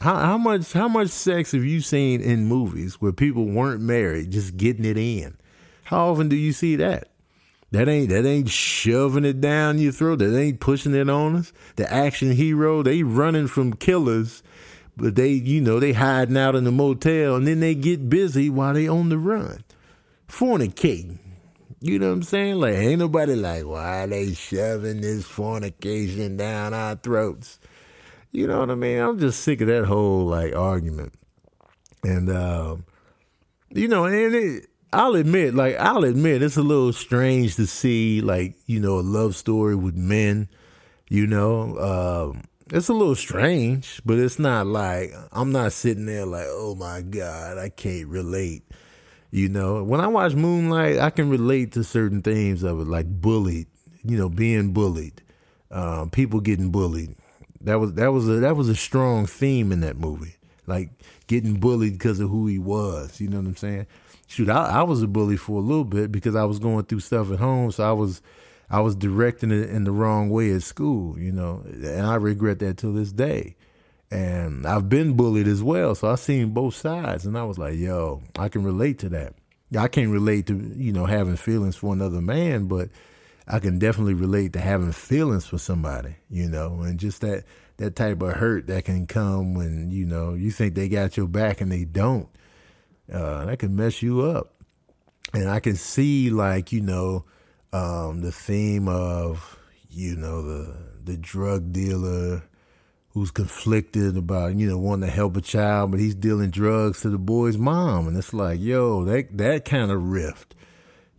How, 0.00 0.16
how 0.16 0.38
much 0.38 0.74
how 0.74 0.88
much 0.88 1.08
sex 1.08 1.52
have 1.52 1.64
you 1.64 1.80
seen 1.80 2.20
in 2.20 2.44
movies 2.44 3.00
where 3.00 3.12
people 3.12 3.46
weren't 3.46 3.80
married, 3.80 4.30
just 4.30 4.58
getting 4.58 4.84
it 4.84 4.98
in? 4.98 5.37
How 5.88 6.10
often 6.10 6.28
do 6.28 6.36
you 6.36 6.52
see 6.52 6.76
that? 6.76 7.08
That 7.70 7.88
ain't 7.88 8.10
that 8.10 8.26
ain't 8.26 8.50
shoving 8.50 9.24
it 9.24 9.40
down 9.40 9.78
your 9.78 9.90
throat. 9.90 10.18
That 10.18 10.38
ain't 10.38 10.60
pushing 10.60 10.94
it 10.94 11.08
on 11.08 11.34
us. 11.34 11.50
The 11.76 11.90
action 11.90 12.30
hero, 12.32 12.82
they 12.82 13.02
running 13.02 13.46
from 13.46 13.72
killers, 13.72 14.42
but 14.98 15.14
they, 15.14 15.30
you 15.30 15.62
know, 15.62 15.80
they 15.80 15.94
hiding 15.94 16.36
out 16.36 16.54
in 16.54 16.64
the 16.64 16.70
motel 16.70 17.36
and 17.36 17.46
then 17.46 17.60
they 17.60 17.74
get 17.74 18.10
busy 18.10 18.50
while 18.50 18.74
they 18.74 18.86
on 18.86 19.08
the 19.08 19.16
run. 19.16 19.64
Fornicating. 20.28 21.20
You 21.80 21.98
know 21.98 22.08
what 22.08 22.16
I'm 22.16 22.22
saying? 22.22 22.56
Like 22.56 22.74
ain't 22.74 22.98
nobody 22.98 23.34
like, 23.34 23.64
why 23.64 24.04
they 24.04 24.34
shoving 24.34 25.00
this 25.00 25.24
fornication 25.24 26.36
down 26.36 26.74
our 26.74 26.96
throats? 26.96 27.58
You 28.30 28.46
know 28.46 28.60
what 28.60 28.70
I 28.70 28.74
mean? 28.74 28.98
I'm 28.98 29.18
just 29.18 29.40
sick 29.40 29.62
of 29.62 29.68
that 29.68 29.86
whole 29.86 30.26
like 30.26 30.54
argument. 30.54 31.14
And 32.04 32.28
um, 32.28 32.84
you 33.70 33.88
know, 33.88 34.04
and 34.04 34.34
it 34.34 34.66
I'll 34.92 35.16
admit, 35.16 35.54
like 35.54 35.76
I'll 35.76 36.04
admit, 36.04 36.42
it's 36.42 36.56
a 36.56 36.62
little 36.62 36.92
strange 36.92 37.56
to 37.56 37.66
see 37.66 38.20
like 38.20 38.56
you 38.66 38.80
know 38.80 38.98
a 38.98 39.02
love 39.02 39.36
story 39.36 39.74
with 39.74 39.94
men. 39.94 40.48
You 41.10 41.26
know, 41.26 41.78
um, 41.78 42.44
it's 42.70 42.88
a 42.88 42.94
little 42.94 43.14
strange, 43.14 44.00
but 44.04 44.18
it's 44.18 44.38
not 44.38 44.66
like 44.66 45.12
I'm 45.32 45.52
not 45.52 45.72
sitting 45.72 46.06
there 46.06 46.26
like, 46.26 46.46
oh 46.48 46.74
my 46.74 47.02
god, 47.02 47.58
I 47.58 47.68
can't 47.68 48.08
relate. 48.08 48.62
You 49.30 49.50
know, 49.50 49.82
when 49.84 50.00
I 50.00 50.06
watch 50.06 50.34
Moonlight, 50.34 50.98
I 50.98 51.10
can 51.10 51.28
relate 51.28 51.72
to 51.72 51.84
certain 51.84 52.22
themes 52.22 52.62
of 52.62 52.80
it, 52.80 52.86
like 52.86 53.06
bullied. 53.06 53.66
You 54.04 54.16
know, 54.16 54.30
being 54.30 54.72
bullied, 54.72 55.20
um, 55.70 56.08
people 56.08 56.40
getting 56.40 56.70
bullied. 56.70 57.14
That 57.60 57.78
was 57.78 57.92
that 57.94 58.12
was 58.12 58.26
a 58.26 58.34
that 58.40 58.56
was 58.56 58.70
a 58.70 58.76
strong 58.76 59.26
theme 59.26 59.70
in 59.70 59.80
that 59.80 59.98
movie, 59.98 60.36
like 60.66 60.90
getting 61.26 61.60
bullied 61.60 61.94
because 61.94 62.20
of 62.20 62.30
who 62.30 62.46
he 62.46 62.58
was. 62.58 63.20
You 63.20 63.28
know 63.28 63.38
what 63.38 63.48
I'm 63.48 63.56
saying? 63.56 63.86
Shoot, 64.28 64.48
I, 64.48 64.66
I 64.66 64.82
was 64.82 65.02
a 65.02 65.08
bully 65.08 65.36
for 65.36 65.58
a 65.58 65.62
little 65.64 65.84
bit 65.84 66.12
because 66.12 66.36
I 66.36 66.44
was 66.44 66.60
going 66.60 66.84
through 66.84 67.00
stuff 67.00 67.32
at 67.32 67.40
home, 67.40 67.72
so 67.72 67.82
I 67.82 67.92
was 67.92 68.22
I 68.70 68.80
was 68.80 68.94
directing 68.94 69.50
it 69.50 69.70
in 69.70 69.84
the 69.84 69.90
wrong 69.90 70.28
way 70.28 70.52
at 70.52 70.62
school, 70.62 71.18
you 71.18 71.32
know, 71.32 71.62
and 71.64 72.06
I 72.06 72.16
regret 72.16 72.58
that 72.60 72.76
till 72.76 72.92
this 72.92 73.10
day. 73.10 73.56
And 74.10 74.66
I've 74.66 74.88
been 74.88 75.14
bullied 75.14 75.48
as 75.48 75.62
well, 75.62 75.94
so 75.94 76.10
I've 76.10 76.20
seen 76.20 76.50
both 76.50 76.74
sides, 76.74 77.26
and 77.26 77.36
I 77.36 77.44
was 77.44 77.58
like, 77.58 77.76
yo, 77.76 78.22
I 78.38 78.48
can 78.48 78.62
relate 78.62 78.98
to 79.00 79.08
that. 79.10 79.34
I 79.76 79.88
can't 79.88 80.10
relate 80.10 80.46
to 80.46 80.72
you 80.76 80.92
know 80.92 81.06
having 81.06 81.36
feelings 81.36 81.76
for 81.76 81.92
another 81.92 82.20
man, 82.20 82.66
but 82.66 82.90
I 83.46 83.58
can 83.58 83.78
definitely 83.78 84.14
relate 84.14 84.52
to 84.54 84.60
having 84.60 84.92
feelings 84.92 85.46
for 85.46 85.58
somebody, 85.58 86.16
you 86.30 86.48
know, 86.48 86.80
and 86.82 86.98
just 86.98 87.22
that 87.22 87.44
that 87.78 87.96
type 87.96 88.20
of 88.22 88.34
hurt 88.34 88.66
that 88.66 88.84
can 88.84 89.06
come 89.06 89.54
when 89.54 89.90
you 89.90 90.04
know 90.04 90.34
you 90.34 90.50
think 90.50 90.74
they 90.74 90.88
got 90.88 91.16
your 91.16 91.28
back 91.28 91.60
and 91.60 91.70
they 91.72 91.84
don't, 91.84 92.28
uh, 93.12 93.44
that 93.46 93.58
can 93.58 93.76
mess 93.76 94.02
you 94.02 94.22
up. 94.22 94.54
And 95.32 95.48
I 95.48 95.60
can 95.60 95.76
see 95.76 96.30
like, 96.30 96.72
you 96.72 96.80
know, 96.80 97.24
um, 97.72 98.22
the 98.22 98.32
theme 98.32 98.88
of, 98.88 99.58
you 99.90 100.16
know, 100.16 100.42
the 100.42 100.74
the 101.04 101.16
drug 101.16 101.72
dealer 101.72 102.42
who's 103.10 103.30
conflicted 103.30 104.16
about, 104.16 104.54
you 104.54 104.68
know, 104.68 104.78
wanting 104.78 105.08
to 105.08 105.14
help 105.14 105.36
a 105.36 105.40
child, 105.40 105.90
but 105.90 106.00
he's 106.00 106.14
dealing 106.14 106.50
drugs 106.50 107.02
to 107.02 107.10
the 107.10 107.18
boy's 107.18 107.58
mom. 107.58 108.06
And 108.06 108.16
it's 108.16 108.32
like, 108.32 108.60
yo, 108.60 109.04
that 109.04 109.36
that 109.36 109.64
kind 109.64 109.90
of 109.90 110.02
rift 110.02 110.54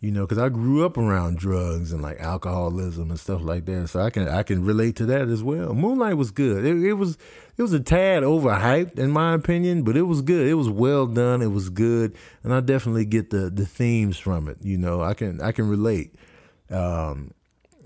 you 0.02 0.12
know, 0.12 0.26
because 0.26 0.38
I 0.38 0.48
grew 0.48 0.86
up 0.86 0.98
around 0.98 1.40
drugs 1.40 1.92
and 1.92 2.02
like 2.02 2.20
alcoholism 2.20 3.10
and 3.10 3.20
stuff 3.20 3.42
like 3.42 3.66
that, 3.66 3.90
so 3.90 4.00
I 4.00 4.10
can 4.10 4.30
I 4.30 4.44
can 4.44 4.64
relate 4.64 4.96
to 4.98 5.06
that 5.08 5.28
as 5.28 5.44
well. 5.44 5.74
Moonlight 5.74 6.16
was 6.16 6.32
good. 6.32 6.66
It, 6.66 6.82
it, 6.84 6.94
was 6.94 7.18
it 7.58 7.62
was 7.62 7.74
a 7.74 7.82
tad 7.82 8.24
overhyped 8.24 8.98
in 8.98 9.12
my 9.12 9.34
opinion, 9.34 9.84
but 9.84 9.98
it 9.98 10.04
was 10.04 10.22
good. 10.22 10.48
It 10.48 10.54
was 10.54 10.70
well 10.70 11.06
done. 11.06 11.42
It 11.42 11.52
was 11.52 11.70
good, 11.70 12.16
and 12.44 12.54
I 12.54 12.62
definitely 12.62 13.06
get 13.06 13.30
the 13.30 13.50
the 13.50 13.66
themes 13.66 14.18
from 14.18 14.48
it. 14.48 14.58
You 14.62 14.78
know, 14.78 15.02
I 15.02 15.14
can 15.14 15.42
I 15.42 15.52
can 15.52 15.68
relate. 15.68 16.16
Um, 16.70 17.34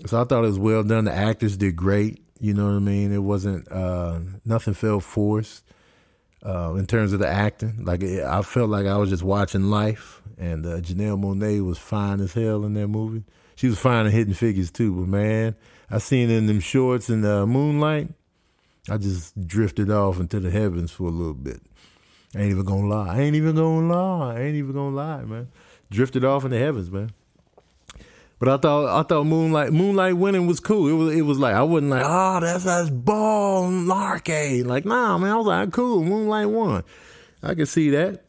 so 0.06 0.20
I 0.20 0.24
thought 0.24 0.44
it 0.44 0.48
was 0.48 0.58
well 0.58 0.84
done. 0.84 1.06
The 1.06 1.12
actors 1.12 1.56
did 1.56 1.74
great. 1.74 2.22
You 2.38 2.54
know 2.54 2.66
what 2.66 2.76
I 2.76 2.80
mean? 2.80 3.12
It 3.12 3.22
wasn't 3.22 3.70
uh, 3.72 4.20
nothing 4.44 4.74
felt 4.74 5.02
forced 5.02 5.64
uh, 6.44 6.74
in 6.74 6.86
terms 6.86 7.12
of 7.12 7.20
the 7.20 7.28
acting. 7.28 7.84
Like 7.84 8.02
I 8.02 8.42
felt 8.42 8.70
like 8.70 8.86
I 8.86 8.96
was 8.96 9.10
just 9.10 9.22
watching 9.22 9.70
life 9.70 10.22
and 10.38 10.66
uh, 10.66 10.80
Janelle 10.80 11.20
Monáe 11.20 11.64
was 11.64 11.78
fine 11.78 12.20
as 12.20 12.34
hell 12.34 12.64
in 12.64 12.74
that 12.74 12.88
movie. 12.88 13.24
She 13.56 13.68
was 13.68 13.78
fine 13.78 14.06
in 14.06 14.12
Hidden 14.12 14.34
Figures 14.34 14.70
too, 14.70 14.92
but 14.94 15.08
man, 15.08 15.54
I 15.90 15.98
seen 15.98 16.30
in 16.30 16.46
them 16.46 16.60
shorts 16.60 17.08
in 17.08 17.22
the 17.22 17.46
Moonlight. 17.46 18.08
I 18.90 18.98
just 18.98 19.46
drifted 19.46 19.90
off 19.90 20.20
into 20.20 20.40
the 20.40 20.50
heavens 20.50 20.90
for 20.90 21.04
a 21.04 21.10
little 21.10 21.34
bit. 21.34 21.60
I 22.34 22.40
ain't 22.40 22.50
even 22.50 22.64
gonna 22.64 22.88
lie. 22.88 23.16
I 23.16 23.20
ain't 23.20 23.36
even 23.36 23.54
gonna 23.54 23.86
lie. 23.86 24.34
I 24.34 24.40
ain't 24.40 24.56
even 24.56 24.72
gonna 24.72 24.94
lie, 24.94 25.22
man. 25.22 25.48
Drifted 25.90 26.24
off 26.24 26.44
in 26.44 26.50
the 26.50 26.58
heavens, 26.58 26.90
man. 26.90 27.12
But 28.38 28.48
I 28.48 28.56
thought 28.56 29.00
I 29.00 29.02
thought 29.06 29.24
Moonlight 29.24 29.72
Moonlight 29.72 30.16
winning 30.16 30.46
was 30.46 30.60
cool. 30.60 30.88
It 30.88 30.92
was 30.92 31.14
it 31.14 31.22
was 31.22 31.38
like 31.38 31.54
I 31.54 31.62
wasn't 31.62 31.90
like, 31.90 32.02
oh, 32.04 32.40
that's 32.40 32.64
that's 32.64 32.90
ball 32.90 33.70
narcade. 33.70 34.66
Like, 34.66 34.84
nah, 34.84 35.16
man, 35.18 35.30
I 35.30 35.36
was 35.36 35.46
like, 35.46 35.72
cool, 35.72 36.02
Moonlight 36.02 36.50
won. 36.50 36.84
I 37.42 37.54
could 37.54 37.68
see 37.68 37.90
that 37.90 38.24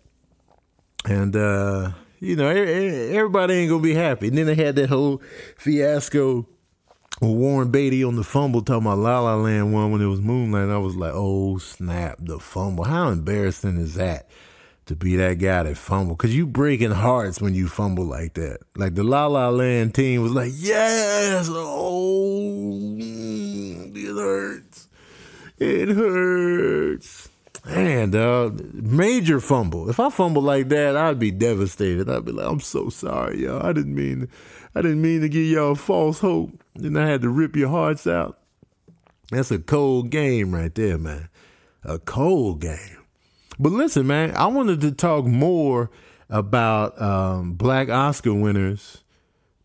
and 1.07 1.35
uh, 1.35 1.91
you 2.19 2.35
know 2.35 2.47
everybody 2.47 3.53
ain't 3.55 3.69
gonna 3.69 3.81
be 3.81 3.93
happy. 3.93 4.27
And 4.27 4.37
then 4.37 4.47
they 4.47 4.55
had 4.55 4.75
that 4.75 4.89
whole 4.89 5.21
fiasco 5.57 6.47
with 7.21 7.31
Warren 7.31 7.71
Beatty 7.71 8.03
on 8.03 8.15
the 8.15 8.23
fumble 8.23 8.61
talking 8.61 8.85
about 8.85 8.97
La 8.99 9.19
La 9.19 9.35
Land 9.35 9.73
one 9.73 9.91
when 9.91 10.01
it 10.01 10.07
was 10.07 10.21
Moonlight. 10.21 10.69
I 10.69 10.77
was 10.77 10.95
like, 10.95 11.13
oh 11.13 11.57
snap, 11.57 12.17
the 12.19 12.39
fumble! 12.39 12.85
How 12.85 13.09
embarrassing 13.09 13.77
is 13.77 13.95
that? 13.95 14.27
To 14.87 14.95
be 14.95 15.15
that 15.15 15.39
guy 15.39 15.63
that 15.63 15.77
fumbled, 15.77 16.19
cause 16.19 16.31
you 16.31 16.45
breaking 16.45 16.91
hearts 16.91 17.41
when 17.41 17.55
you 17.55 17.67
fumble 17.67 18.05
like 18.05 18.35
that. 18.35 18.59
Like 18.75 18.93
the 18.93 19.03
La 19.03 19.25
La 19.25 19.49
Land 19.49 19.95
team 19.95 20.21
was 20.21 20.31
like, 20.31 20.51
yes, 20.55 21.49
oh, 21.51 22.95
it 22.99 24.15
hurts, 24.15 24.87
it 25.57 25.89
hurts. 25.89 27.29
Man, 27.65 28.11
dog, 28.11 28.61
major 28.75 29.39
fumble. 29.39 29.89
If 29.89 29.99
I 29.99 30.11
fumble 30.11 30.43
like 30.43 30.69
that, 30.69 30.95
I'd 30.95 31.17
be 31.17 31.31
devastated. 31.31 32.07
I'd 32.07 32.25
be 32.25 32.31
like, 32.31 32.47
I'm 32.47 32.59
so 32.59 32.89
sorry, 32.89 33.41
y'all. 33.41 33.65
I 33.65 33.73
didn't 33.73 33.95
mean, 33.95 34.29
I 34.75 34.83
didn't 34.83 35.01
mean 35.01 35.21
to 35.21 35.29
give 35.29 35.47
y'all 35.47 35.73
false 35.73 36.19
hope. 36.19 36.51
Then 36.75 36.95
I 36.95 37.07
had 37.07 37.23
to 37.23 37.29
rip 37.29 37.55
your 37.55 37.69
hearts 37.69 38.05
out. 38.05 38.37
That's 39.31 39.49
a 39.49 39.57
cold 39.57 40.11
game 40.11 40.53
right 40.53 40.75
there, 40.75 40.99
man. 40.99 41.29
A 41.83 41.97
cold 41.97 42.61
game. 42.61 42.97
But 43.59 43.71
listen, 43.71 44.07
man, 44.07 44.35
I 44.35 44.47
wanted 44.47 44.81
to 44.81 44.91
talk 44.91 45.25
more 45.25 45.89
about 46.29 46.99
um, 47.01 47.53
Black 47.53 47.89
Oscar 47.89 48.33
winners, 48.33 49.03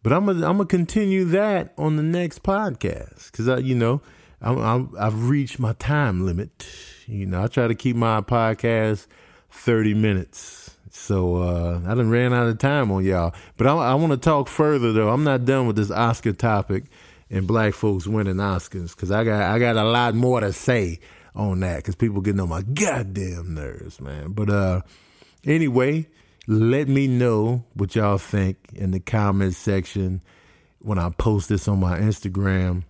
but 0.03 0.13
I'm 0.13 0.27
gonna 0.27 0.47
I'm 0.47 0.59
gonna 0.59 0.67
continue 0.67 1.25
that 1.27 1.73
on 1.77 1.97
the 1.97 2.03
next 2.03 2.43
podcast 2.43 3.31
because 3.31 3.49
I, 3.49 3.59
you 3.59 3.75
know, 3.75 4.01
I'm, 4.41 4.59
I'm, 4.59 4.95
I've 4.99 5.29
reached 5.29 5.59
my 5.59 5.73
time 5.75 6.25
limit. 6.25 6.67
You 7.07 7.27
know, 7.27 7.43
I 7.43 7.47
try 7.49 7.67
to 7.69 7.75
keep 7.75 7.97
my 7.97 8.21
podcast 8.21 9.07
30 9.51 9.95
minutes. 9.95 10.77
So 10.91 11.37
uh, 11.37 11.81
I 11.87 11.95
done 11.95 12.11
ran 12.11 12.33
out 12.33 12.49
of 12.49 12.59
time 12.59 12.91
on 12.91 13.05
y'all. 13.05 13.35
But 13.57 13.67
I, 13.67 13.73
I 13.73 13.95
want 13.95 14.13
to 14.13 14.17
talk 14.17 14.49
further 14.49 14.93
though. 14.93 15.11
I'm 15.11 15.25
not 15.25 15.45
done 15.45 15.67
with 15.67 15.77
this 15.77 15.91
Oscar 15.91 16.33
topic 16.33 16.85
and 17.31 17.47
black 17.47 17.75
folks 17.75 18.07
winning 18.07 18.37
Oscars 18.37 18.95
because 18.95 19.11
I 19.11 19.25
got 19.25 19.43
I 19.43 19.59
got 19.59 19.77
a 19.77 19.85
lot 19.85 20.15
more 20.15 20.41
to 20.41 20.53
say 20.53 21.01
on 21.35 21.61
that 21.61 21.77
because 21.77 21.95
people 21.95 22.21
getting 22.21 22.41
on 22.41 22.49
my 22.49 22.63
goddamn 22.63 23.55
nerves, 23.55 24.01
man. 24.01 24.33
But 24.33 24.51
uh, 24.51 24.81
anyway, 25.45 26.07
let 26.47 26.89
me 26.89 27.07
know 27.07 27.65
what 27.75 27.95
y'all 27.95 28.19
think 28.19 28.57
in 28.73 28.91
the 28.91 29.01
comments 29.01 29.57
section 29.57 30.23
when 30.81 30.99
I 30.99 31.11
post 31.11 31.49
this 31.49 31.69
on 31.69 31.81
my 31.81 31.99
Instagram, 31.99 32.85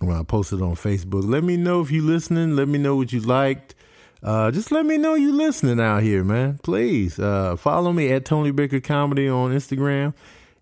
when 0.00 0.16
I 0.16 0.22
post 0.22 0.52
it 0.52 0.62
on 0.62 0.74
Facebook. 0.74 1.28
Let 1.28 1.44
me 1.44 1.56
know 1.56 1.80
if 1.80 1.90
you're 1.90 2.04
listening. 2.04 2.54
Let 2.56 2.68
me 2.68 2.78
know 2.78 2.96
what 2.96 3.12
you 3.12 3.20
liked. 3.20 3.74
Uh, 4.22 4.50
just 4.50 4.72
let 4.72 4.84
me 4.84 4.98
know 4.98 5.14
you 5.14 5.32
listening 5.32 5.80
out 5.80 6.02
here, 6.02 6.24
man. 6.24 6.58
Please 6.62 7.18
uh, 7.18 7.56
follow 7.56 7.92
me 7.92 8.10
at 8.10 8.24
Tony 8.24 8.50
Baker 8.50 8.80
Comedy 8.80 9.28
on 9.28 9.52
Instagram, 9.52 10.12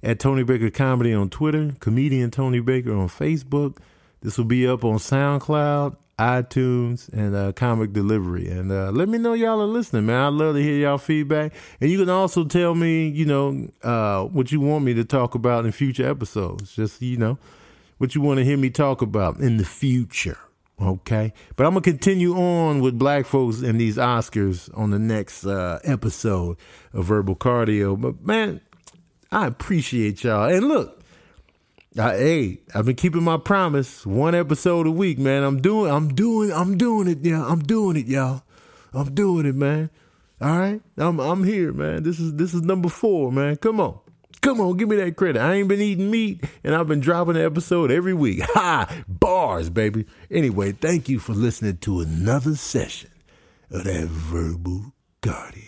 at 0.02 0.18
Tony 0.18 0.42
Baker 0.42 0.70
Comedy 0.70 1.14
on 1.14 1.30
Twitter, 1.30 1.72
comedian 1.80 2.30
Tony 2.30 2.60
Baker 2.60 2.94
on 2.94 3.08
Facebook. 3.08 3.78
This 4.20 4.36
will 4.36 4.44
be 4.44 4.66
up 4.66 4.84
on 4.84 4.98
SoundCloud, 4.98 5.96
iTunes, 6.18 7.12
and 7.12 7.34
uh, 7.34 7.52
Comic 7.52 7.92
Delivery. 7.92 8.48
And 8.48 8.72
uh, 8.72 8.90
let 8.90 9.08
me 9.08 9.18
know 9.18 9.34
y'all 9.34 9.60
are 9.60 9.66
listening, 9.66 10.06
man. 10.06 10.22
I'd 10.22 10.32
love 10.32 10.54
to 10.54 10.62
hear 10.62 10.76
y'all 10.76 10.98
feedback. 10.98 11.52
And 11.80 11.90
you 11.90 11.98
can 11.98 12.08
also 12.08 12.44
tell 12.44 12.74
me, 12.74 13.08
you 13.08 13.26
know, 13.26 13.68
uh, 13.82 14.24
what 14.24 14.50
you 14.50 14.60
want 14.60 14.84
me 14.84 14.94
to 14.94 15.04
talk 15.04 15.34
about 15.34 15.66
in 15.66 15.72
future 15.72 16.08
episodes. 16.08 16.74
Just, 16.74 17.02
you 17.02 17.18
know, 17.18 17.38
what 17.98 18.14
you 18.14 18.20
want 18.20 18.38
to 18.38 18.44
hear 18.44 18.56
me 18.56 18.70
talk 18.70 19.02
about 19.02 19.38
in 19.38 19.58
the 19.58 19.64
future. 19.64 20.38
Okay. 20.80 21.32
But 21.56 21.66
I'm 21.66 21.72
going 21.72 21.82
to 21.82 21.90
continue 21.90 22.34
on 22.34 22.80
with 22.80 22.98
black 22.98 23.26
folks 23.26 23.60
and 23.60 23.80
these 23.80 23.96
Oscars 23.96 24.70
on 24.76 24.90
the 24.90 24.98
next 24.98 25.44
uh, 25.44 25.80
episode 25.84 26.56
of 26.92 27.06
Verbal 27.06 27.36
Cardio. 27.36 27.98
But 28.00 28.22
man, 28.24 28.60
I 29.30 29.46
appreciate 29.46 30.24
y'all. 30.24 30.48
And 30.48 30.68
look, 30.68 31.02
I, 31.98 32.16
hey, 32.16 32.60
I've 32.74 32.84
been 32.84 32.96
keeping 32.96 33.22
my 33.22 33.38
promise. 33.38 34.04
One 34.04 34.34
episode 34.34 34.86
a 34.86 34.90
week, 34.90 35.18
man. 35.18 35.42
I'm 35.42 35.62
doing, 35.62 35.90
I'm 35.90 36.14
doing, 36.14 36.52
I'm 36.52 36.76
doing 36.76 37.08
it, 37.08 37.18
yeah. 37.22 37.44
I'm 37.44 37.60
doing 37.60 37.96
it, 37.96 38.06
y'all. 38.06 38.42
I'm 38.92 39.14
doing 39.14 39.46
it, 39.46 39.54
man. 39.54 39.90
All 40.40 40.58
right, 40.58 40.80
I'm, 40.98 41.18
I'm 41.18 41.44
here, 41.44 41.72
man. 41.72 42.02
This 42.02 42.20
is, 42.20 42.34
this 42.34 42.52
is 42.52 42.62
number 42.62 42.90
four, 42.90 43.32
man. 43.32 43.56
Come 43.56 43.80
on. 43.80 43.98
Come 44.42 44.60
on, 44.60 44.76
give 44.76 44.88
me 44.88 44.96
that 44.96 45.16
credit. 45.16 45.40
I 45.40 45.54
ain't 45.54 45.68
been 45.68 45.80
eating 45.80 46.10
meat 46.10 46.44
and 46.62 46.74
I've 46.74 46.86
been 46.86 47.00
dropping 47.00 47.36
an 47.36 47.44
episode 47.44 47.90
every 47.90 48.14
week. 48.14 48.42
Ha! 48.54 49.04
Bars, 49.08 49.70
baby. 49.70 50.04
Anyway, 50.30 50.72
thank 50.72 51.08
you 51.08 51.18
for 51.18 51.32
listening 51.32 51.78
to 51.78 52.00
another 52.00 52.54
session 52.54 53.10
of 53.70 53.84
that 53.84 54.06
verbal 54.06 54.92
cardio. 55.20 55.65